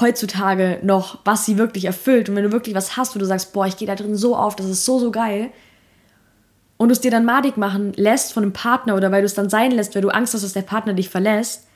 heutzutage 0.00 0.78
noch, 0.82 1.18
was 1.24 1.46
sie 1.46 1.58
wirklich 1.58 1.84
erfüllt? 1.84 2.28
Und 2.28 2.36
wenn 2.36 2.44
du 2.44 2.52
wirklich 2.52 2.74
was 2.74 2.96
hast, 2.96 3.14
wo 3.14 3.18
du 3.18 3.26
sagst, 3.26 3.52
boah, 3.52 3.66
ich 3.66 3.76
gehe 3.76 3.86
da 3.86 3.94
drin 3.94 4.16
so 4.16 4.36
auf, 4.36 4.56
das 4.56 4.66
ist 4.66 4.84
so, 4.84 4.98
so 4.98 5.10
geil. 5.10 5.50
Und 6.76 6.88
du 6.88 6.92
es 6.92 7.00
dir 7.00 7.10
dann 7.10 7.24
madig 7.24 7.56
machen 7.56 7.92
lässt 7.94 8.32
von 8.32 8.42
einem 8.42 8.52
Partner 8.52 8.96
oder 8.96 9.12
weil 9.12 9.22
du 9.22 9.26
es 9.26 9.34
dann 9.34 9.48
sein 9.48 9.70
lässt, 9.70 9.94
weil 9.94 10.02
du 10.02 10.10
Angst 10.10 10.34
hast, 10.34 10.42
dass 10.42 10.52
der 10.52 10.62
Partner 10.62 10.94
dich 10.94 11.08
verlässt, 11.08 11.66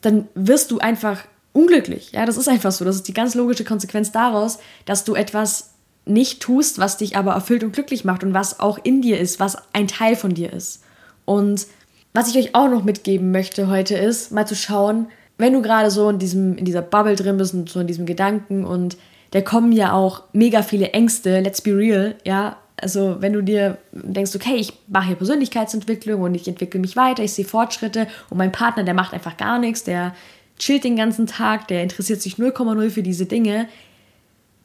dann 0.00 0.28
wirst 0.34 0.70
du 0.70 0.78
einfach 0.78 1.24
unglücklich. 1.56 2.12
Ja, 2.12 2.26
das 2.26 2.36
ist 2.36 2.48
einfach 2.48 2.70
so. 2.70 2.84
Das 2.84 2.96
ist 2.96 3.08
die 3.08 3.14
ganz 3.14 3.34
logische 3.34 3.64
Konsequenz 3.64 4.12
daraus, 4.12 4.58
dass 4.84 5.04
du 5.04 5.14
etwas 5.14 5.70
nicht 6.04 6.40
tust, 6.40 6.78
was 6.78 6.98
dich 6.98 7.16
aber 7.16 7.32
erfüllt 7.32 7.64
und 7.64 7.72
glücklich 7.72 8.04
macht 8.04 8.22
und 8.22 8.34
was 8.34 8.60
auch 8.60 8.78
in 8.82 9.02
dir 9.02 9.18
ist, 9.18 9.40
was 9.40 9.56
ein 9.72 9.88
Teil 9.88 10.16
von 10.16 10.34
dir 10.34 10.52
ist. 10.52 10.82
Und 11.24 11.66
was 12.12 12.28
ich 12.28 12.36
euch 12.36 12.54
auch 12.54 12.68
noch 12.68 12.84
mitgeben 12.84 13.32
möchte 13.32 13.68
heute 13.68 13.96
ist, 13.96 14.30
mal 14.32 14.46
zu 14.46 14.54
schauen, 14.54 15.08
wenn 15.38 15.52
du 15.52 15.62
gerade 15.62 15.90
so 15.90 16.08
in, 16.08 16.18
diesem, 16.18 16.56
in 16.56 16.64
dieser 16.64 16.82
Bubble 16.82 17.16
drin 17.16 17.38
bist 17.38 17.54
und 17.54 17.68
so 17.68 17.80
in 17.80 17.86
diesem 17.86 18.06
Gedanken 18.06 18.64
und 18.64 18.96
da 19.32 19.40
kommen 19.40 19.72
ja 19.72 19.92
auch 19.92 20.22
mega 20.32 20.62
viele 20.62 20.90
Ängste, 20.90 21.40
let's 21.40 21.60
be 21.60 21.76
real, 21.76 22.14
ja. 22.24 22.56
Also 22.80 23.16
wenn 23.20 23.32
du 23.32 23.42
dir 23.42 23.78
denkst, 23.92 24.36
okay, 24.36 24.56
ich 24.56 24.74
mache 24.86 25.08
hier 25.08 25.16
Persönlichkeitsentwicklung 25.16 26.20
und 26.20 26.34
ich 26.34 26.46
entwickle 26.46 26.78
mich 26.78 26.94
weiter, 26.96 27.22
ich 27.22 27.32
sehe 27.32 27.44
Fortschritte 27.44 28.06
und 28.28 28.36
mein 28.36 28.52
Partner, 28.52 28.84
der 28.84 28.94
macht 28.94 29.14
einfach 29.14 29.36
gar 29.36 29.58
nichts, 29.58 29.82
der 29.82 30.14
chillt 30.58 30.84
den 30.84 30.96
ganzen 30.96 31.26
Tag, 31.26 31.68
der 31.68 31.82
interessiert 31.82 32.22
sich 32.22 32.36
0,0 32.36 32.90
für 32.90 33.02
diese 33.02 33.26
Dinge, 33.26 33.68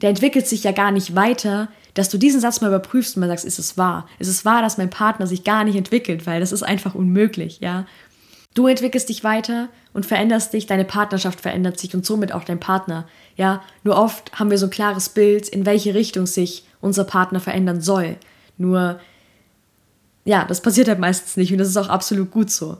der 0.02 0.10
entwickelt 0.10 0.48
sich 0.48 0.64
ja 0.64 0.72
gar 0.72 0.92
nicht 0.92 1.16
weiter, 1.16 1.68
dass 1.94 2.10
du 2.10 2.18
diesen 2.18 2.42
Satz 2.42 2.62
mal 2.62 2.70
überprüfst 2.70 3.16
und 3.16 3.22
mal 3.22 3.28
sagst, 3.28 3.46
ist 3.46 3.60
es 3.60 3.78
wahr? 3.78 4.08
Ist 4.20 4.30
es 4.30 4.46
wahr, 4.46 4.62
dass 4.62 4.78
mein 4.78 4.90
Partner 4.90 5.28
sich 5.28 5.44
gar 5.44 5.64
nicht 5.64 5.76
entwickelt? 5.76 6.26
Weil 6.26 6.40
das 6.40 6.52
ist 6.52 6.64
einfach 6.64 6.96
unmöglich, 6.96 7.60
ja. 7.60 7.86
Du 8.54 8.68
entwickelst 8.68 9.08
dich 9.10 9.24
weiter 9.24 9.70
und 9.94 10.06
veränderst 10.06 10.54
dich, 10.54 10.66
deine 10.66 10.84
Partnerschaft 10.84 11.40
verändert 11.40 11.80
sich 11.80 11.94
und 11.94 12.06
somit 12.06 12.34
auch 12.34 12.44
dein 12.44 12.60
Partner. 12.60 13.08
Ja, 13.38 13.62
nur 13.84 13.98
oft 13.98 14.38
haben 14.38 14.50
wir 14.50 14.58
so 14.58 14.68
ein 14.68 14.72
klares 14.72 15.10
Bild, 15.10 15.48
in 15.48 15.66
welche 15.66 15.94
Richtung 15.94 16.26
sich 16.26 16.66
unser 16.82 17.06
Partner 17.06 17.40
verändern 17.40 17.82
soll. 17.82 18.18
Nur, 18.58 19.00
ja, 20.26 20.44
das 20.46 20.62
passiert 20.62 20.90
halt 20.90 21.00
meistens 21.00 21.38
nicht 21.38 21.52
und 21.52 21.60
das 21.60 21.70
ist 21.70 21.78
auch 21.78 21.90
absolut 21.90 22.32
gut 22.32 22.52
so. 22.52 22.78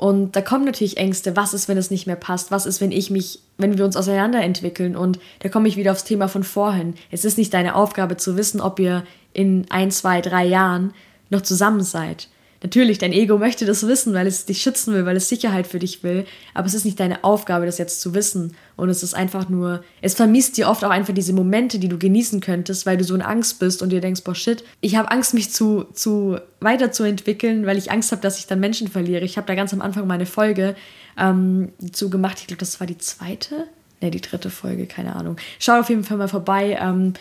Und 0.00 0.34
da 0.34 0.40
kommen 0.40 0.64
natürlich 0.64 0.96
Ängste. 0.96 1.36
Was 1.36 1.52
ist, 1.52 1.68
wenn 1.68 1.76
es 1.76 1.90
nicht 1.90 2.06
mehr 2.06 2.16
passt? 2.16 2.50
Was 2.50 2.64
ist, 2.64 2.80
wenn 2.80 2.90
ich 2.90 3.10
mich, 3.10 3.40
wenn 3.58 3.76
wir 3.76 3.84
uns 3.84 3.98
auseinanderentwickeln? 3.98 4.96
Und 4.96 5.18
da 5.40 5.50
komme 5.50 5.68
ich 5.68 5.76
wieder 5.76 5.92
aufs 5.92 6.04
Thema 6.04 6.26
von 6.26 6.42
vorhin. 6.42 6.94
Es 7.10 7.26
ist 7.26 7.36
nicht 7.36 7.52
deine 7.52 7.74
Aufgabe 7.74 8.16
zu 8.16 8.38
wissen, 8.38 8.62
ob 8.62 8.80
ihr 8.80 9.04
in 9.34 9.66
ein, 9.68 9.90
zwei, 9.90 10.22
drei 10.22 10.46
Jahren 10.46 10.94
noch 11.28 11.42
zusammen 11.42 11.82
seid. 11.82 12.28
Natürlich, 12.62 12.98
dein 12.98 13.12
Ego 13.12 13.38
möchte 13.38 13.64
das 13.64 13.86
wissen, 13.86 14.12
weil 14.12 14.26
es 14.26 14.44
dich 14.44 14.60
schützen 14.60 14.92
will, 14.92 15.06
weil 15.06 15.16
es 15.16 15.30
Sicherheit 15.30 15.66
für 15.66 15.78
dich 15.78 16.02
will. 16.02 16.26
Aber 16.52 16.66
es 16.66 16.74
ist 16.74 16.84
nicht 16.84 17.00
deine 17.00 17.24
Aufgabe, 17.24 17.64
das 17.64 17.78
jetzt 17.78 18.02
zu 18.02 18.12
wissen. 18.12 18.54
Und 18.76 18.90
es 18.90 19.02
ist 19.02 19.14
einfach 19.14 19.48
nur, 19.48 19.82
es 20.02 20.14
vermisst 20.14 20.58
dir 20.58 20.68
oft 20.68 20.84
auch 20.84 20.90
einfach 20.90 21.14
diese 21.14 21.32
Momente, 21.32 21.78
die 21.78 21.88
du 21.88 21.98
genießen 21.98 22.40
könntest, 22.40 22.84
weil 22.84 22.98
du 22.98 23.04
so 23.04 23.14
in 23.14 23.22
Angst 23.22 23.60
bist 23.60 23.80
und 23.80 23.88
dir 23.88 24.02
denkst, 24.02 24.24
boah, 24.24 24.34
shit, 24.34 24.62
ich 24.82 24.96
habe 24.96 25.10
Angst, 25.10 25.32
mich 25.32 25.50
zu, 25.50 25.86
zu 25.94 26.38
weiterzuentwickeln, 26.60 27.64
weil 27.64 27.78
ich 27.78 27.90
Angst 27.90 28.12
habe, 28.12 28.20
dass 28.20 28.38
ich 28.38 28.46
dann 28.46 28.60
Menschen 28.60 28.88
verliere. 28.88 29.24
Ich 29.24 29.38
habe 29.38 29.46
da 29.46 29.54
ganz 29.54 29.72
am 29.72 29.80
Anfang 29.80 30.06
meine 30.06 30.26
Folge 30.26 30.76
ähm, 31.18 31.72
zu 31.92 32.10
gemacht. 32.10 32.38
Ich 32.40 32.46
glaube, 32.46 32.60
das 32.60 32.78
war 32.78 32.86
die 32.86 32.98
zweite, 32.98 33.68
ne, 34.02 34.10
die 34.10 34.20
dritte 34.20 34.50
Folge, 34.50 34.86
keine 34.86 35.16
Ahnung. 35.16 35.36
Schau 35.58 35.80
auf 35.80 35.88
jeden 35.88 36.04
Fall 36.04 36.18
mal 36.18 36.28
vorbei. 36.28 36.78
Ähm, 36.78 37.14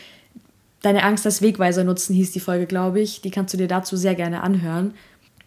Deine 0.82 1.04
Angst 1.04 1.26
als 1.26 1.42
Wegweiser 1.42 1.84
nutzen 1.84 2.16
hieß 2.16 2.32
die 2.32 2.40
Folge, 2.40 2.66
glaube 2.66 3.02
ich. 3.02 3.22
Die 3.22 3.32
kannst 3.32 3.54
du 3.54 3.58
dir 3.58 3.68
dazu 3.68 3.98
sehr 3.98 4.16
gerne 4.16 4.42
anhören. 4.42 4.94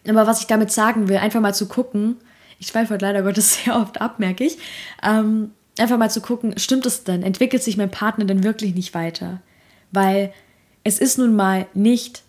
Aber 0.07 0.27
was 0.27 0.41
ich 0.41 0.47
damit 0.47 0.71
sagen 0.71 1.07
will, 1.07 1.17
einfach 1.17 1.41
mal 1.41 1.53
zu 1.53 1.67
gucken, 1.67 2.17
ich 2.59 2.67
schweife 2.67 2.93
heute 2.93 3.05
leider 3.05 3.23
Gottes 3.23 3.55
sehr 3.63 3.75
oft 3.75 4.01
ab, 4.01 4.19
merke 4.19 4.43
ich, 4.43 4.57
ähm, 5.01 5.51
einfach 5.77 5.97
mal 5.97 6.11
zu 6.11 6.21
gucken, 6.21 6.57
stimmt 6.57 6.85
es 6.85 7.03
denn? 7.03 7.23
Entwickelt 7.23 7.63
sich 7.63 7.77
mein 7.77 7.91
Partner 7.91 8.25
denn 8.25 8.43
wirklich 8.43 8.75
nicht 8.75 8.93
weiter? 8.93 9.41
Weil 9.91 10.33
es 10.83 10.99
ist 10.99 11.17
nun 11.17 11.35
mal 11.35 11.65
nicht 11.73 12.23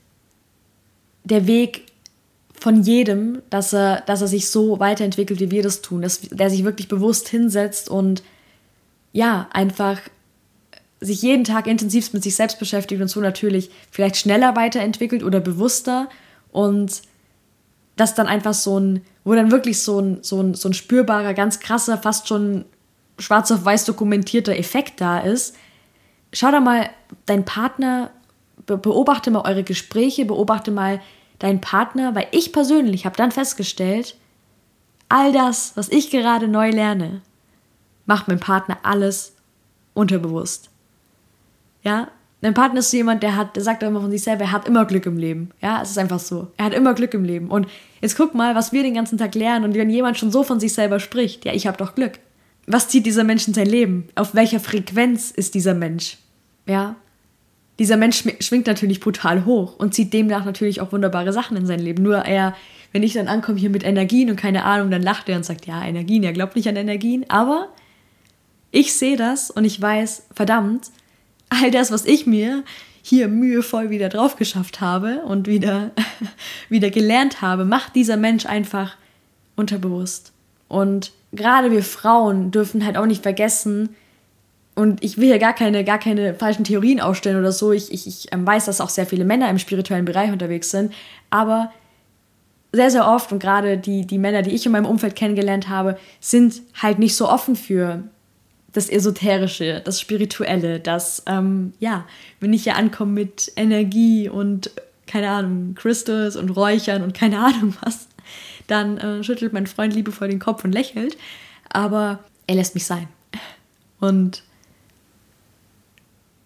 der 1.25 1.47
Weg 1.47 1.87
von 2.59 2.83
jedem, 2.83 3.43
dass 3.51 3.73
er, 3.73 4.03
dass 4.03 4.23
er 4.23 4.29
sich 4.29 4.49
so 4.49 4.79
weiterentwickelt, 4.79 5.41
wie 5.41 5.51
wir 5.51 5.63
das 5.63 5.83
tun, 5.83 6.03
dass 6.03 6.21
der 6.21 6.51
sich 6.51 6.65
wirklich 6.65 6.89
bewusst 6.89 7.29
hinsetzt 7.29 7.89
und 7.89 8.23
ja, 9.13 9.49
einfach 9.53 10.01
sich 11.01 11.21
jeden 11.23 11.45
Tag 11.45 11.67
intensivst 11.67 12.15
mit 12.15 12.23
sich 12.23 12.35
selbst 12.35 12.59
beschäftigt 12.59 13.03
und 13.03 13.09
so 13.09 13.21
natürlich 13.21 13.71
vielleicht 13.91 14.17
schneller 14.17 14.57
weiterentwickelt 14.57 15.23
oder 15.23 15.41
bewusster 15.41 16.09
und 16.53 17.03
dass 17.97 18.15
dann 18.15 18.27
einfach 18.27 18.55
so 18.55 18.79
ein, 18.79 19.03
wo 19.25 19.35
dann 19.35 19.51
wirklich 19.51 19.83
so 19.83 20.01
ein, 20.01 20.23
so 20.23 20.41
ein, 20.41 20.55
so 20.55 20.69
ein 20.69 20.75
spürbarer, 20.75 21.35
ganz 21.35 21.61
krasser, 21.61 21.99
fast 21.99 22.29
schon 22.29 22.65
schwarz 23.19 23.51
auf 23.51 23.65
weiß 23.65 23.85
dokumentierter 23.85 24.57
Effekt 24.57 25.01
da 25.01 25.21
ist. 25.21 25.57
Schau 26.33 26.51
da 26.51 26.61
mal 26.61 26.91
deinen 27.27 27.45
Partner, 27.45 28.11
beobachte 28.67 29.31
mal 29.31 29.43
eure 29.49 29.63
Gespräche, 29.63 30.25
beobachte 30.25 30.71
mal 30.71 31.01
deinen 31.39 31.61
Partner, 31.61 32.15
weil 32.15 32.27
ich 32.33 32.53
persönlich 32.53 33.07
habe 33.07 33.17
dann 33.17 33.31
festgestellt, 33.31 34.17
all 35.09 35.33
das, 35.33 35.77
was 35.77 35.89
ich 35.91 36.11
gerade 36.11 36.49
neu 36.49 36.71
lerne, 36.71 37.23
macht 38.07 38.29
mein 38.29 38.41
Partner 38.41 38.79
alles 38.83 39.35
unterbewusst. 39.93 40.71
Ja, 41.83 42.09
mein 42.45 42.53
Partner 42.53 42.81
ist 42.81 42.91
so 42.91 42.99
jemand, 42.99 43.23
der 43.23 43.37
hat, 43.37 43.57
der 43.57 43.63
sagt 43.63 43.83
immer 43.83 44.03
von 44.03 44.11
sich 44.11 44.23
selber, 44.23 44.45
er 44.45 44.53
hat 44.53 44.69
immer 44.69 44.85
Glück 44.85 45.07
im 45.07 45.17
Leben. 45.17 45.51
Ja, 45.63 45.81
es 45.83 45.91
ist 45.91 45.99
einfach 45.99 46.21
so. 46.21 46.49
Er 46.59 46.67
hat 46.67 46.75
immer 46.75 46.93
Glück 46.93 47.15
im 47.15 47.25
Leben. 47.25 47.49
Und 47.49 47.67
jetzt 48.03 48.19
guck 48.19 48.35
mal, 48.35 48.55
was 48.55 48.71
wir 48.71 48.83
den 48.83 48.93
ganzen 48.93 49.17
Tag 49.17 49.35
lernen. 49.35 49.65
Und 49.65 49.75
wenn 49.75 49.89
jemand 49.89 50.19
schon 50.19 50.31
so 50.31 50.43
von 50.43 50.61
sich 50.61 50.75
selber 50.75 51.01
spricht, 51.01 51.47
ja, 51.47 51.55
ich 51.55 51.67
habe 51.67 51.79
doch 51.79 51.95
Glück. 51.95 52.19
Was 52.67 52.89
zieht 52.89 53.07
dieser 53.07 53.25
Mensch 53.25 53.49
in 53.49 53.55
sein 53.55 53.67
Leben? 53.67 54.09
Auf 54.15 54.35
welcher 54.35 54.61
Frequenz 54.61 55.31
ist 55.31 55.55
dieser 55.55 55.73
Mensch? 55.73 56.19
Ja, 56.67 56.97
dieser 57.79 57.97
Mensch 57.97 58.25
schwingt 58.41 58.67
natürlich 58.67 59.01
brutal 59.01 59.47
hoch 59.47 59.77
und 59.79 59.95
zieht 59.95 60.13
demnach 60.13 60.45
natürlich 60.45 60.83
auch 60.83 60.93
wunderbare 60.93 61.33
Sachen 61.33 61.57
in 61.57 61.65
sein 61.65 61.81
Leben. 61.81 62.03
Nur 62.03 62.19
er, 62.19 62.55
wenn 62.93 63.03
ich 63.03 63.15
dann 63.15 63.27
ankomme 63.27 63.59
hier 63.59 63.71
mit 63.71 63.85
Energien 63.85 64.29
und 64.29 64.37
keine 64.37 64.65
Ahnung, 64.65 64.91
dann 64.91 65.03
lacht 65.03 65.31
er 65.31 65.37
und 65.37 65.47
sagt, 65.47 65.65
ja, 65.65 65.83
Energien, 65.83 66.23
er 66.23 66.35
glaubt 66.35 66.57
nicht 66.57 66.69
an 66.69 66.77
Energien. 66.77 67.25
Aber 67.31 67.69
ich 68.71 68.93
sehe 68.93 69.17
das 69.17 69.51
und 69.51 69.65
ich 69.65 69.81
weiß, 69.81 70.27
verdammt, 70.35 70.91
all 71.63 71.71
das, 71.71 71.91
was 71.91 72.05
ich 72.05 72.27
mir 72.27 72.65
hier 73.03 73.29
mühevoll 73.29 73.91
wieder 73.91 74.09
drauf 74.09 74.37
geschafft 74.37 74.81
habe 74.81 75.21
und 75.27 75.47
wieder, 75.47 75.91
wieder 76.69 76.91
gelernt 76.91 77.43
habe, 77.43 77.65
macht 77.65 77.95
dieser 77.95 78.17
Mensch 78.17 78.47
einfach 78.47 78.97
unterbewusst. 79.57 80.33
Und 80.69 81.13
gerade 81.33 81.71
wir 81.71 81.83
Frauen 81.83 82.51
dürfen 82.51 82.85
halt 82.85 82.97
auch 82.97 83.07
nicht 83.07 83.23
vergessen, 83.23 83.91
und 84.75 85.05
ich 85.05 85.19
will 85.19 85.29
hier 85.29 85.39
gar 85.39 85.53
keine, 85.53 85.85
gar 85.85 85.99
keine 85.99 86.35
falschen 86.35 86.65
Theorien 86.65 87.01
aufstellen 87.01 87.39
oder 87.39 87.53
so. 87.53 87.73
Ich, 87.73 87.93
ich, 87.93 88.07
ich 88.07 88.33
ähm, 88.33 88.47
weiß, 88.47 88.65
dass 88.65 88.81
auch 88.81 88.89
sehr 88.89 89.07
viele 89.07 89.25
Männer 89.25 89.49
im 89.49 89.59
spirituellen 89.59 90.05
Bereich 90.05 90.33
unterwegs 90.33 90.71
sind. 90.71 90.93
Aber 91.31 91.73
sehr, 92.73 92.91
sehr 92.91 93.07
oft 93.07 93.31
und 93.31 93.39
gerade 93.39 93.79
die, 93.79 94.05
die 94.05 94.19
Männer, 94.19 94.43
die 94.43 94.51
ich 94.51 94.67
in 94.67 94.73
meinem 94.73 94.87
Umfeld 94.87 95.15
kennengelernt 95.15 95.69
habe, 95.69 95.97
sind 96.19 96.61
halt 96.83 96.99
nicht 96.99 97.15
so 97.15 97.29
offen 97.29 97.55
für 97.55 98.03
das 98.75 98.89
Esoterische, 98.89 99.81
das 99.85 100.01
Spirituelle, 100.01 100.81
das, 100.81 101.23
ähm, 101.27 101.73
ja, 101.79 102.07
wenn 102.41 102.53
ich 102.53 102.65
hier 102.65 102.77
ankomme 102.77 103.13
mit 103.13 103.53
Energie 103.57 104.29
und, 104.29 104.71
keine 105.07 105.31
Ahnung, 105.31 105.75
Crystals 105.77 106.37
und 106.37 106.51
Räuchern 106.51 107.03
und 107.03 107.15
keine 107.15 107.39
Ahnung 107.45 107.75
was, 107.83 108.09
dann 108.67 108.99
äh, 108.99 109.25
schüttelt 109.25 109.53
mein 109.53 109.67
Freund 109.67 109.95
liebevoll 109.95 110.29
den 110.29 110.41
Kopf 110.41 110.65
und 110.65 110.73
lächelt. 110.73 111.17
Aber 111.71 112.19
er 112.47 112.57
lässt 112.57 112.75
mich 112.75 112.85
sein. 112.85 113.09
Und 114.01 114.43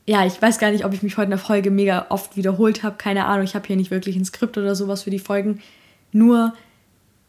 ja, 0.06 0.24
ich 0.26 0.40
weiß 0.40 0.58
gar 0.58 0.70
nicht, 0.70 0.84
ob 0.84 0.92
ich 0.92 1.02
mich 1.02 1.16
heute 1.16 1.24
in 1.24 1.30
der 1.30 1.38
Folge 1.38 1.70
mega 1.70 2.06
oft 2.10 2.36
wiederholt 2.36 2.82
habe. 2.82 2.96
Keine 2.96 3.24
Ahnung, 3.24 3.44
ich 3.44 3.54
habe 3.54 3.66
hier 3.66 3.76
nicht 3.76 3.90
wirklich 3.90 4.16
ein 4.16 4.24
Skript 4.24 4.58
oder 4.58 4.74
sowas 4.74 5.02
für 5.02 5.10
die 5.10 5.18
Folgen. 5.18 5.60
Nur 6.12 6.54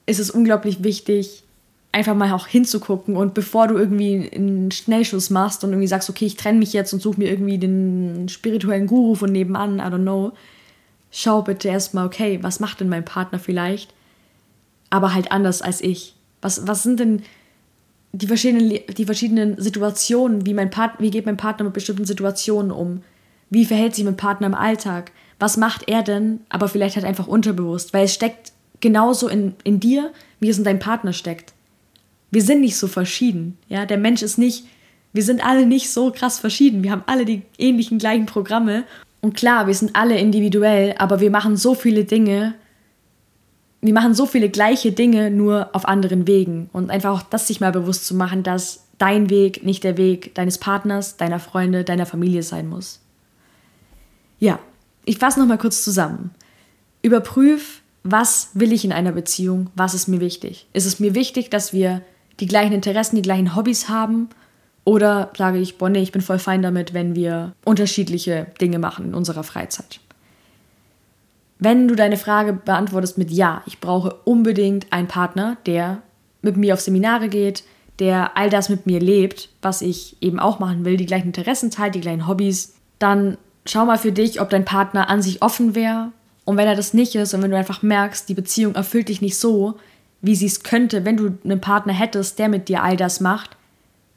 ist 0.06 0.20
es 0.20 0.30
unglaublich 0.30 0.84
wichtig, 0.84 1.44
einfach 1.92 2.16
mal 2.16 2.32
auch 2.34 2.48
hinzugucken 2.48 3.16
und 3.16 3.34
bevor 3.34 3.68
du 3.68 3.78
irgendwie 3.78 4.30
einen 4.32 4.72
Schnellschuss 4.72 5.30
machst 5.30 5.64
und 5.64 5.72
irgendwie 5.72 5.88
sagst, 5.88 6.10
okay, 6.10 6.26
ich 6.26 6.36
trenne 6.36 6.60
mich 6.60 6.74
jetzt 6.74 6.94
und 6.94 7.02
suche 7.02 7.20
mir 7.20 7.30
irgendwie 7.30 7.58
den 7.58 8.30
spirituellen 8.30 8.86
Guru 8.86 9.16
von 9.16 9.32
nebenan, 9.32 9.80
I 9.80 9.84
don't 9.84 10.04
know, 10.04 10.34
schau 11.12 11.42
bitte 11.42 11.68
erstmal, 11.68 12.06
okay, 12.06 12.40
was 12.42 12.60
macht 12.60 12.80
denn 12.80 12.90
mein 12.90 13.06
Partner 13.06 13.40
vielleicht, 13.40 13.94
aber 14.90 15.14
halt 15.14 15.32
anders 15.32 15.62
als 15.62 15.82
ich. 15.82 16.16
Was, 16.42 16.68
was 16.68 16.84
sind 16.84 17.00
denn 17.00 17.24
die 18.12 18.28
verschiedenen, 18.28 18.80
die 18.96 19.06
verschiedenen 19.06 19.60
Situationen, 19.60 20.46
wie, 20.46 20.54
mein 20.54 20.70
Part, 20.70 21.00
wie 21.00 21.12
geht 21.12 21.26
mein 21.26 21.38
Partner 21.38 21.66
mit 21.66 21.74
bestimmten 21.74 22.06
Situationen 22.06 22.72
um? 22.72 23.02
Wie 23.50 23.66
verhält 23.66 23.96
sich 23.96 24.06
mein 24.06 24.18
Partner 24.18 24.48
im 24.48 24.56
Alltag? 24.56 25.12
Was 25.40 25.58
macht 25.58 25.88
er 25.88 26.04
denn, 26.04 26.42
aber 26.50 26.68
vielleicht 26.68 26.96
halt 26.96 27.06
einfach 27.06 27.28
unterbewusst? 27.28 27.94
Weil 27.94 28.06
es 28.06 28.14
steckt 28.14 28.52
genauso 28.80 29.28
in, 29.28 29.56
in 29.64 29.80
dir, 29.80 30.12
wie 30.40 30.50
es 30.50 30.58
in 30.58 30.64
deinem 30.64 30.80
Partner 30.80 31.14
steckt. 31.14 31.54
Wir 32.32 32.42
sind 32.42 32.62
nicht 32.62 32.78
so 32.78 32.88
verschieden. 32.88 33.58
Ja? 33.68 33.86
Der 33.86 33.98
Mensch 33.98 34.22
ist 34.22 34.38
nicht, 34.38 34.66
wir 35.14 35.24
sind 35.24 35.44
alle 35.46 35.66
nicht 35.66 35.90
so 35.90 36.12
krass 36.12 36.40
verschieden. 36.40 36.84
Wir 36.84 36.92
haben 36.92 37.04
alle 37.08 37.26
die 37.26 37.42
ähnlichen 37.58 37.98
gleichen 37.98 38.26
Programme. 38.26 38.84
Und 39.22 39.36
klar, 39.36 39.68
wir 39.68 39.74
sind 39.74 39.96
alle 39.96 40.18
individuell, 40.18 40.96
aber 40.98 41.20
wir 41.20 41.32
machen 41.32 41.58
so 41.58 41.74
viele 41.76 42.06
Dinge, 42.06 42.56
wir 43.82 43.94
machen 43.94 44.14
so 44.14 44.26
viele 44.26 44.50
gleiche 44.50 44.92
Dinge, 44.92 45.32
nur 45.32 45.70
auf 45.74 45.88
anderen 45.88 46.28
Wegen. 46.28 46.70
Und 46.74 46.90
einfach 46.90 47.12
auch 47.12 47.24
das 47.24 47.48
sich 47.48 47.62
mal 47.62 47.72
bewusst 47.72 48.06
zu 48.06 48.16
machen, 48.16 48.44
dass 48.44 48.86
dein 48.98 49.30
Weg 49.30 49.64
nicht 49.64 49.84
der 49.84 49.98
Weg 49.98 50.36
deines 50.36 50.58
Partners, 50.58 51.18
deiner 51.18 51.40
Freunde, 51.40 51.84
deiner 51.84 52.06
Familie 52.06 52.44
sein 52.44 52.68
muss. 52.68 53.00
Ja, 54.40 54.60
ich 55.06 55.18
fasse 55.18 55.40
nochmal 55.40 55.58
kurz 55.58 55.84
zusammen. 55.84 56.32
Überprüf, 57.02 57.82
was 58.04 58.50
will 58.54 58.74
ich 58.74 58.84
in 58.86 58.92
einer 58.92 59.14
Beziehung, 59.14 59.70
was 59.76 59.94
ist 59.94 60.08
mir 60.08 60.20
wichtig. 60.20 60.68
Ist 60.74 60.86
es 60.86 61.00
mir 61.00 61.16
wichtig, 61.16 61.50
dass 61.50 61.74
wir 61.74 62.02
die 62.40 62.48
gleichen 62.48 62.74
Interessen, 62.74 63.16
die 63.16 63.22
gleichen 63.22 63.56
Hobbys 63.56 63.90
haben? 63.90 64.30
Oder 64.86 65.32
sage 65.38 65.60
ich, 65.60 65.78
boah, 65.78 65.90
nee, 65.90 66.02
ich 66.02 66.12
bin 66.12 66.22
voll 66.22 66.40
fein 66.40 66.62
damit, 66.62 66.94
wenn 66.94 67.16
wir 67.16 67.54
unterschiedliche 67.66 68.48
Dinge 68.60 68.80
machen 68.80 69.06
in 69.06 69.14
unserer 69.14 69.44
Freizeit? 69.44 70.00
Wenn 71.60 71.88
du 71.88 71.96
deine 71.96 72.18
Frage 72.18 72.54
beantwortest 72.54 73.18
mit 73.18 73.32
Ja, 73.32 73.62
ich 73.66 73.80
brauche 73.80 74.16
unbedingt 74.24 74.92
einen 74.92 75.08
Partner, 75.08 75.58
der 75.66 76.02
mit 76.42 76.56
mir 76.56 76.74
auf 76.74 76.80
Seminare 76.80 77.28
geht, 77.28 77.64
der 78.00 78.38
all 78.38 78.50
das 78.50 78.70
mit 78.70 78.86
mir 78.86 79.02
lebt, 79.02 79.50
was 79.62 79.82
ich 79.82 80.16
eben 80.22 80.40
auch 80.40 80.60
machen 80.60 80.86
will, 80.86 80.96
die 80.96 81.06
gleichen 81.06 81.28
Interessen 81.28 81.70
teilt, 81.70 81.96
die 81.96 82.02
gleichen 82.02 82.28
Hobbys, 82.28 82.76
dann 82.98 83.38
schau 83.66 83.86
mal 83.86 83.98
für 83.98 84.14
dich, 84.14 84.40
ob 84.40 84.50
dein 84.50 84.64
Partner 84.64 85.10
an 85.10 85.22
sich 85.22 85.42
offen 85.42 85.76
wäre. 85.76 86.12
Und 86.46 86.58
wenn 86.58 86.68
er 86.68 86.76
das 86.76 86.94
nicht 86.94 87.14
ist 87.16 87.34
und 87.34 87.44
wenn 87.44 87.52
du 87.52 87.58
einfach 87.58 87.84
merkst, 87.84 88.28
die 88.30 88.34
Beziehung 88.34 88.76
erfüllt 88.76 89.10
dich 89.10 89.22
nicht 89.22 89.38
so, 89.38 89.78
wie 90.22 90.36
sie 90.36 90.48
es 90.48 90.64
könnte, 90.64 91.06
wenn 91.06 91.18
du 91.18 91.38
einen 91.44 91.62
Partner 91.62 91.94
hättest, 91.94 92.40
der 92.40 92.50
mit 92.50 92.68
dir 92.70 92.84
all 92.84 92.98
das 92.98 93.20
macht, 93.20 93.56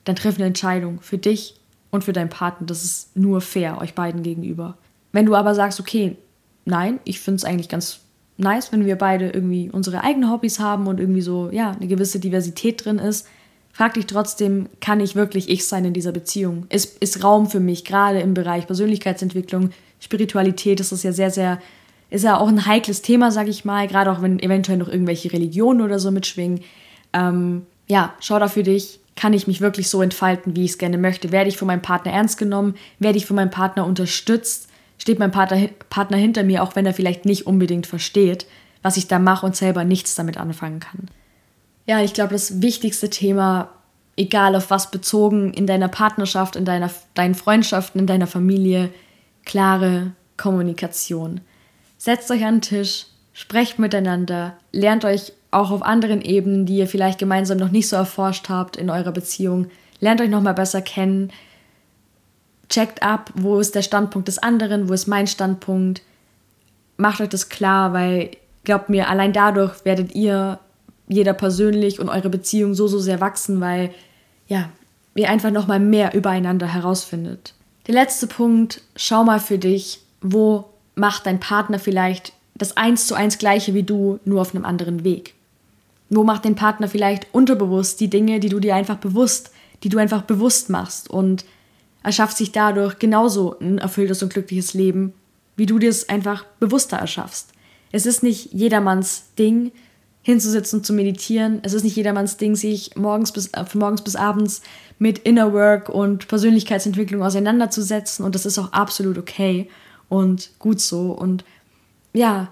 dann 0.05 0.17
triff 0.17 0.37
eine 0.37 0.47
Entscheidung 0.47 1.01
für 1.01 1.19
dich 1.19 1.55
und 1.91 2.05
für 2.05 2.12
deinen 2.12 2.31
Partner. 2.31 2.67
Das 2.67 2.83
ist 2.83 3.17
nur 3.17 3.41
fair 3.41 3.81
euch 3.81 3.95
beiden 3.95 4.23
gegenüber. 4.23 4.77
Wenn 5.12 5.27
du 5.27 5.35
aber 5.37 5.55
sagst, 5.55 5.79
okay, 5.79 6.17
nein, 6.65 6.99
ich 7.05 7.21
finde 7.21 7.37
es 7.37 7.45
eigentlich 7.45 7.69
ganz 7.69 8.01
nice, 8.37 8.73
wenn 8.73 8.87
wir 8.87 8.97
beide 8.97 9.31
irgendwie 9.31 9.71
unsere 9.71 10.03
eigenen 10.03 10.31
Hobbys 10.31 10.59
haben 10.59 10.87
und 10.87 10.99
irgendwie 10.99 11.21
so, 11.21 11.51
ja, 11.51 11.73
eine 11.73 11.87
gewisse 11.87 12.19
Diversität 12.19 12.85
drin 12.85 12.99
ist. 12.99 13.27
Frag 13.73 13.95
dich 13.95 14.07
trotzdem, 14.07 14.69
kann 14.81 15.01
ich 15.01 15.15
wirklich 15.15 15.49
ich 15.49 15.67
sein 15.67 15.85
in 15.85 15.95
dieser 15.95 16.12
Beziehung? 16.12 16.67
Ist, 16.69 16.99
ist 16.99 17.25
Raum 17.25 17.49
für 17.49 17.61
mich, 17.61 17.85
gerade 17.85 18.21
im 18.21 18.35
Bereich 18.35 18.67
Persönlichkeitsentwicklung, 18.67 19.71
Spiritualität, 19.99 20.81
ist 20.81 20.93
das 20.93 21.05
ja 21.05 21.12
sehr, 21.12 21.31
sehr, 21.31 21.61
ist 22.12 22.25
ja 22.25 22.38
auch 22.38 22.48
ein 22.48 22.66
heikles 22.66 23.03
Thema, 23.03 23.31
sag 23.31 23.48
ich 23.48 23.64
mal, 23.64 23.87
gerade 23.88 24.11
auch 24.12 24.22
wenn 24.22 24.38
eventuell 24.38 24.79
noch 24.79 24.88
irgendwelche 24.88 25.33
Religionen 25.33 25.81
oder 25.81 25.98
so 25.98 26.11
mitschwingen. 26.11 26.61
Ähm, 27.12 27.66
ja, 27.87 28.14
schau 28.20 28.38
da 28.38 28.48
für 28.48 28.62
dich, 28.62 29.01
kann 29.16 29.33
ich 29.33 29.46
mich 29.46 29.61
wirklich 29.61 29.88
so 29.88 30.03
entfalten, 30.03 30.57
wie 30.57 30.64
ich 30.64 30.72
es 30.72 30.79
gerne 30.79 30.98
möchte? 30.98 31.33
Werde 31.33 31.48
ich 31.48 31.57
von 31.57 31.66
meinem 31.66 31.83
Partner 31.83 32.12
ernst 32.12 32.38
genommen? 32.38 32.75
Werde 32.98 33.18
ich 33.18 33.27
von 33.27 33.37
meinem 33.37 33.51
Partner 33.51 33.87
unterstützt? 33.87 34.68
steht 35.03 35.18
mein 35.18 35.33
Partner, 35.33 35.68
Partner 35.90 36.16
hinter 36.16 36.44
mir, 36.44 36.62
auch 36.62 36.77
wenn 36.77 36.87
er 36.87 36.94
vielleicht 36.94 37.25
nicht 37.25 37.46
unbedingt 37.48 37.88
versteht, 37.88 38.46
was 38.83 38.96
ich 38.96 39.09
da 39.09 39.18
mache 39.18 39.44
und 39.44 39.57
selber 39.57 39.83
nichts 39.83 40.14
damit 40.14 40.37
anfangen 40.37 40.79
kann. 40.79 41.09
Ja, 41.87 42.01
ich 42.01 42.14
glaube, 42.14 42.35
das 42.35 42.62
wichtigste 42.62 43.11
Thema, 43.11 43.70
egal 44.16 44.55
auf 44.55 44.70
was 44.70 44.92
bezogen, 44.92 45.53
in 45.55 45.66
deiner 45.66 45.88
Partnerschaft, 45.88 46.55
in 46.55 46.64
deiner, 46.64 46.88
deinen 47.14 47.35
Freundschaften, 47.35 48.01
in 48.01 48.07
deiner 48.07 48.29
Familie, 48.29 48.90
klare 49.44 50.12
Kommunikation. 50.37 51.40
Setzt 52.05 52.33
euch 52.33 52.45
an 52.45 52.57
den 52.57 52.62
Tisch, 52.62 53.07
sprecht 53.33 53.79
miteinander, 53.79 54.57
lernt 54.73 55.05
euch 55.05 55.33
auch 55.53 55.71
auf 55.71 55.83
anderen 55.83 56.21
Ebenen, 56.21 56.67
die 56.67 56.79
ihr 56.79 56.88
vielleicht 56.88 57.21
gemeinsam 57.21 57.59
noch 57.59 57.71
nicht 57.71 57.88
so 57.88 57.95
erforscht 57.95 58.49
habt 58.49 58.77
in 58.77 58.91
eurer 58.91 59.12
Beziehung, 59.12 59.69
lernt 60.01 60.21
euch 60.21 60.29
noch 60.29 60.43
mal 60.43 60.53
besser 60.53 60.83
kennen, 60.83 61.31
checkt 62.69 63.05
ab, 63.05 63.31
wo 63.37 63.61
ist 63.61 63.77
der 63.77 63.83
Standpunkt 63.83 64.27
des 64.27 64.38
anderen, 64.41 64.88
wo 64.88 64.95
ist 64.95 65.07
mein 65.07 65.29
Standpunkt. 65.29 66.03
Macht 66.97 67.21
euch 67.21 67.29
das 67.29 67.51
klar, 67.51 67.93
weil 67.93 68.33
glaubt 68.65 68.88
mir, 68.88 69.09
allein 69.09 69.33
dadurch 69.33 69.85
werdet 69.85 70.12
ihr 70.12 70.59
jeder 71.07 71.35
persönlich 71.35 72.01
und 72.01 72.09
eure 72.09 72.31
Beziehung 72.31 72.75
so, 72.75 72.88
so 72.88 72.99
sehr 72.99 73.21
wachsen, 73.21 73.61
weil 73.61 73.95
ja, 74.49 74.71
ihr 75.15 75.31
einfach 75.31 75.53
nochmal 75.53 75.79
mehr 75.79 76.15
übereinander 76.15 76.67
herausfindet. 76.67 77.55
Der 77.87 77.95
letzte 77.95 78.27
Punkt, 78.27 78.83
schau 78.97 79.23
mal 79.23 79.38
für 79.38 79.59
dich, 79.59 80.01
wo 80.21 80.71
macht 80.94 81.26
dein 81.26 81.40
Partner 81.40 81.78
vielleicht 81.78 82.33
das 82.55 82.76
eins 82.76 83.07
zu 83.07 83.14
eins 83.14 83.38
gleiche 83.38 83.74
wie 83.74 83.83
du, 83.83 84.20
nur 84.24 84.40
auf 84.40 84.55
einem 84.55 84.64
anderen 84.64 85.05
Weg. 85.05 85.35
Wo 86.11 86.24
macht 86.24 86.44
dein 86.44 86.55
Partner 86.55 86.88
vielleicht 86.88 87.26
unterbewusst 87.33 88.00
die 88.00 88.11
Dinge, 88.11 88.40
die 88.40 88.50
du 88.50 88.61
dir 88.61 88.74
einfach 88.74 88.98
bewusst, 88.98 89.50
die 89.83 89.88
du 89.88 89.98
einfach 89.98 90.22
bewusst 90.22 90.68
machst 90.68 91.09
und 91.09 91.44
erschafft 92.02 92.37
sich 92.37 92.52
dadurch 92.52 92.98
genauso 92.98 93.59
ein 93.59 93.78
erfülltes 93.78 94.22
und 94.22 94.33
glückliches 94.33 94.74
Leben, 94.74 95.14
wie 95.57 95.66
du 95.66 95.78
dir 95.78 95.90
es 95.90 96.09
einfach 96.09 96.44
bewusster 96.61 96.98
erschaffst. 96.98 97.52
Es 97.90 98.07
ist 98.07 98.22
nicht 98.22 98.52
jedermanns 98.52 99.24
Ding, 99.38 99.72
hinzusitzen 100.22 100.78
und 100.78 100.85
zu 100.85 100.92
meditieren. 100.92 101.61
Es 101.62 101.72
ist 101.72 101.83
nicht 101.83 101.96
jedermanns 101.96 102.37
Ding, 102.37 102.55
sich 102.55 102.96
morgens 102.96 103.33
bis, 103.33 103.48
äh, 103.55 103.64
von 103.64 103.81
morgens 103.81 104.02
bis 104.02 104.16
abends 104.16 104.62
mit 104.98 105.18
Inner 105.18 105.52
Work 105.52 105.88
und 105.88 106.28
Persönlichkeitsentwicklung 106.28 107.22
auseinanderzusetzen. 107.22 108.24
Und 108.24 108.35
das 108.35 108.46
ist 108.46 108.59
auch 108.59 108.72
absolut 108.72 109.18
okay 109.18 109.68
und 110.12 110.51
gut 110.59 110.79
so. 110.79 111.12
Und 111.12 111.42
ja, 112.12 112.48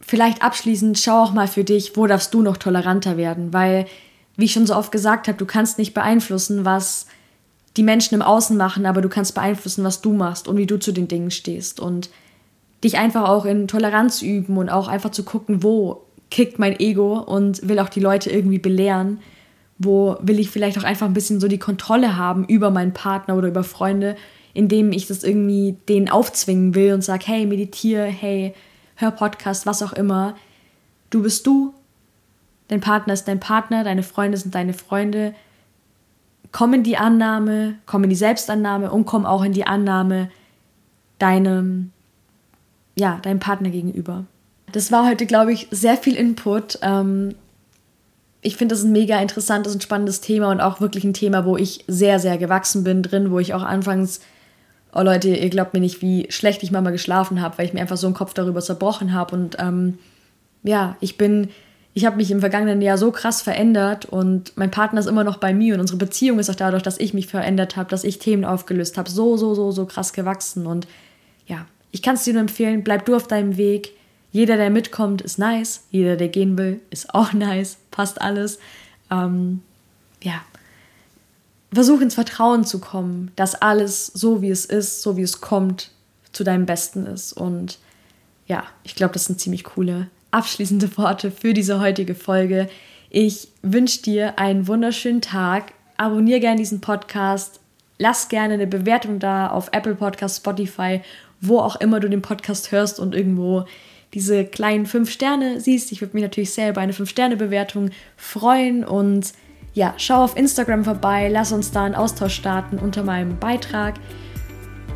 vielleicht 0.00 0.42
abschließend, 0.42 0.98
schau 0.98 1.22
auch 1.22 1.32
mal 1.32 1.48
für 1.48 1.64
dich, 1.64 1.96
wo 1.96 2.06
darfst 2.06 2.34
du 2.34 2.42
noch 2.42 2.58
toleranter 2.58 3.16
werden, 3.16 3.54
weil, 3.54 3.86
wie 4.36 4.44
ich 4.44 4.52
schon 4.52 4.66
so 4.66 4.76
oft 4.76 4.92
gesagt 4.92 5.26
habe, 5.26 5.38
du 5.38 5.46
kannst 5.46 5.78
nicht 5.78 5.94
beeinflussen, 5.94 6.66
was 6.66 7.06
die 7.78 7.82
Menschen 7.82 8.14
im 8.14 8.20
Außen 8.20 8.58
machen, 8.58 8.84
aber 8.84 9.00
du 9.00 9.08
kannst 9.08 9.34
beeinflussen, 9.34 9.84
was 9.84 10.02
du 10.02 10.12
machst 10.12 10.46
und 10.46 10.58
wie 10.58 10.66
du 10.66 10.78
zu 10.78 10.92
den 10.92 11.08
Dingen 11.08 11.30
stehst. 11.30 11.80
Und 11.80 12.10
dich 12.84 12.98
einfach 12.98 13.26
auch 13.26 13.46
in 13.46 13.66
Toleranz 13.66 14.20
üben 14.20 14.58
und 14.58 14.68
auch 14.68 14.88
einfach 14.88 15.12
zu 15.12 15.24
gucken, 15.24 15.62
wo 15.62 16.02
kickt 16.30 16.58
mein 16.58 16.78
Ego 16.78 17.20
und 17.20 17.66
will 17.66 17.78
auch 17.78 17.88
die 17.88 18.00
Leute 18.00 18.28
irgendwie 18.28 18.58
belehren, 18.58 19.20
wo 19.78 20.18
will 20.20 20.38
ich 20.38 20.50
vielleicht 20.50 20.76
auch 20.76 20.84
einfach 20.84 21.06
ein 21.06 21.14
bisschen 21.14 21.40
so 21.40 21.48
die 21.48 21.58
Kontrolle 21.58 22.18
haben 22.18 22.44
über 22.44 22.70
meinen 22.70 22.92
Partner 22.92 23.34
oder 23.34 23.48
über 23.48 23.64
Freunde, 23.64 24.14
indem 24.54 24.92
ich 24.92 25.06
das 25.06 25.24
irgendwie 25.24 25.76
denen 25.88 26.08
aufzwingen 26.08 26.74
will 26.74 26.94
und 26.94 27.02
sage, 27.02 27.24
hey, 27.26 27.44
meditiere, 27.44 28.06
hey, 28.06 28.54
hör 28.96 29.10
Podcast, 29.10 29.66
was 29.66 29.82
auch 29.82 29.92
immer. 29.92 30.36
Du 31.10 31.22
bist 31.22 31.46
du, 31.46 31.74
dein 32.68 32.80
Partner 32.80 33.12
ist 33.12 33.26
dein 33.26 33.40
Partner, 33.40 33.84
deine 33.84 34.04
Freunde 34.04 34.38
sind 34.38 34.54
deine 34.54 34.72
Freunde. 34.72 35.34
Komm 36.52 36.72
in 36.72 36.84
die 36.84 36.96
Annahme, 36.96 37.74
komm 37.84 38.04
in 38.04 38.10
die 38.10 38.16
Selbstannahme 38.16 38.90
und 38.92 39.06
komm 39.06 39.26
auch 39.26 39.42
in 39.42 39.52
die 39.52 39.66
Annahme 39.66 40.30
deinem, 41.18 41.90
ja, 42.94 43.18
deinem 43.22 43.40
Partner 43.40 43.70
gegenüber. 43.70 44.24
Das 44.70 44.92
war 44.92 45.06
heute, 45.06 45.26
glaube 45.26 45.52
ich, 45.52 45.66
sehr 45.72 45.96
viel 45.96 46.14
Input. 46.14 46.78
Ähm, 46.82 47.34
ich 48.40 48.56
finde 48.56 48.74
das 48.74 48.84
ein 48.84 48.92
mega 48.92 49.20
interessantes 49.20 49.74
und 49.74 49.82
spannendes 49.82 50.20
Thema 50.20 50.50
und 50.50 50.60
auch 50.60 50.80
wirklich 50.80 51.02
ein 51.02 51.14
Thema, 51.14 51.44
wo 51.44 51.56
ich 51.56 51.84
sehr, 51.88 52.20
sehr 52.20 52.38
gewachsen 52.38 52.84
bin 52.84 53.02
drin, 53.02 53.32
wo 53.32 53.40
ich 53.40 53.54
auch 53.54 53.62
anfangs 53.62 54.20
oh 54.94 55.02
Leute, 55.02 55.28
ihr 55.28 55.50
glaubt 55.50 55.74
mir 55.74 55.80
nicht, 55.80 56.02
wie 56.02 56.26
schlecht 56.30 56.62
ich 56.62 56.70
manchmal 56.70 56.92
geschlafen 56.92 57.42
habe, 57.42 57.58
weil 57.58 57.66
ich 57.66 57.72
mir 57.72 57.80
einfach 57.80 57.96
so 57.96 58.06
einen 58.06 58.14
Kopf 58.14 58.32
darüber 58.32 58.60
zerbrochen 58.60 59.12
habe. 59.12 59.34
Und 59.34 59.56
ähm, 59.58 59.98
ja, 60.62 60.96
ich 61.00 61.18
bin, 61.18 61.50
ich 61.94 62.06
habe 62.06 62.16
mich 62.16 62.30
im 62.30 62.40
vergangenen 62.40 62.80
Jahr 62.80 62.96
so 62.96 63.10
krass 63.10 63.42
verändert 63.42 64.06
und 64.06 64.56
mein 64.56 64.70
Partner 64.70 65.00
ist 65.00 65.06
immer 65.06 65.24
noch 65.24 65.38
bei 65.38 65.52
mir 65.52 65.74
und 65.74 65.80
unsere 65.80 65.98
Beziehung 65.98 66.38
ist 66.38 66.48
auch 66.48 66.54
dadurch, 66.54 66.82
dass 66.82 66.98
ich 66.98 67.12
mich 67.12 67.26
verändert 67.26 67.76
habe, 67.76 67.90
dass 67.90 68.04
ich 68.04 68.18
Themen 68.18 68.44
aufgelöst 68.44 68.96
habe, 68.96 69.10
so, 69.10 69.36
so, 69.36 69.54
so, 69.54 69.72
so 69.72 69.84
krass 69.84 70.12
gewachsen. 70.12 70.66
Und 70.66 70.86
ja, 71.46 71.66
ich 71.90 72.00
kann 72.00 72.14
es 72.14 72.24
dir 72.24 72.32
nur 72.32 72.42
empfehlen, 72.42 72.84
bleib 72.84 73.04
du 73.04 73.16
auf 73.16 73.26
deinem 73.26 73.56
Weg. 73.56 73.92
Jeder, 74.30 74.56
der 74.56 74.70
mitkommt, 74.70 75.22
ist 75.22 75.38
nice. 75.38 75.84
Jeder, 75.90 76.16
der 76.16 76.28
gehen 76.28 76.56
will, 76.56 76.80
ist 76.90 77.14
auch 77.14 77.32
nice. 77.34 77.78
Passt 77.90 78.20
alles. 78.20 78.58
Ähm, 79.10 79.60
ja, 80.22 80.40
versuch 81.74 82.00
ins 82.00 82.14
Vertrauen 82.14 82.64
zu 82.64 82.78
kommen, 82.78 83.30
dass 83.36 83.54
alles 83.54 84.06
so 84.06 84.42
wie 84.42 84.50
es 84.50 84.64
ist, 84.64 85.02
so 85.02 85.16
wie 85.16 85.22
es 85.22 85.40
kommt, 85.40 85.90
zu 86.32 86.44
deinem 86.44 86.66
Besten 86.66 87.06
ist. 87.06 87.32
Und 87.32 87.78
ja, 88.46 88.64
ich 88.82 88.94
glaube, 88.94 89.14
das 89.14 89.26
sind 89.26 89.40
ziemlich 89.40 89.64
coole 89.64 90.08
abschließende 90.34 90.96
Worte 90.98 91.30
für 91.30 91.54
diese 91.54 91.80
heutige 91.80 92.14
Folge. 92.14 92.68
Ich 93.08 93.48
wünsche 93.62 94.02
dir 94.02 94.38
einen 94.38 94.66
wunderschönen 94.66 95.20
Tag. 95.20 95.72
Abonniere 95.96 96.40
gerne 96.40 96.58
diesen 96.58 96.80
Podcast. 96.80 97.60
Lass 97.98 98.28
gerne 98.28 98.54
eine 98.54 98.66
Bewertung 98.66 99.20
da 99.20 99.46
auf 99.46 99.68
Apple 99.70 99.94
Podcast, 99.94 100.38
Spotify, 100.38 101.00
wo 101.40 101.60
auch 101.60 101.76
immer 101.76 102.00
du 102.00 102.10
den 102.10 102.22
Podcast 102.22 102.72
hörst 102.72 102.98
und 102.98 103.14
irgendwo 103.14 103.66
diese 104.12 104.44
kleinen 104.44 104.86
fünf 104.86 105.10
Sterne 105.10 105.60
siehst. 105.60 105.92
Ich 105.92 106.00
würde 106.00 106.14
mich 106.14 106.22
natürlich 106.24 106.50
sehr 106.50 106.70
über 106.70 106.80
eine 106.80 106.92
fünf 106.92 107.10
Sterne 107.10 107.36
Bewertung 107.36 107.90
freuen 108.16 108.84
und 108.84 109.32
ja, 109.74 109.94
schau 109.96 110.22
auf 110.22 110.36
Instagram 110.36 110.84
vorbei, 110.84 111.28
lass 111.28 111.52
uns 111.52 111.72
da 111.72 111.84
einen 111.84 111.94
Austausch 111.94 112.34
starten 112.34 112.78
unter 112.78 113.02
meinem 113.02 113.38
Beitrag. 113.38 113.96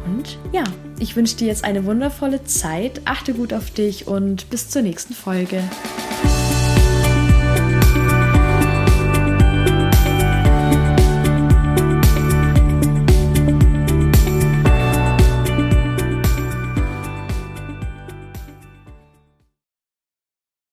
Und 0.06 0.38
ja, 0.52 0.64
ich 0.98 1.16
wünsche 1.16 1.36
dir 1.36 1.48
jetzt 1.48 1.64
eine 1.64 1.84
wundervolle 1.84 2.44
Zeit, 2.44 3.02
achte 3.04 3.34
gut 3.34 3.52
auf 3.52 3.70
dich 3.70 4.06
und 4.06 4.48
bis 4.50 4.70
zur 4.70 4.82
nächsten 4.82 5.14
Folge. 5.14 5.62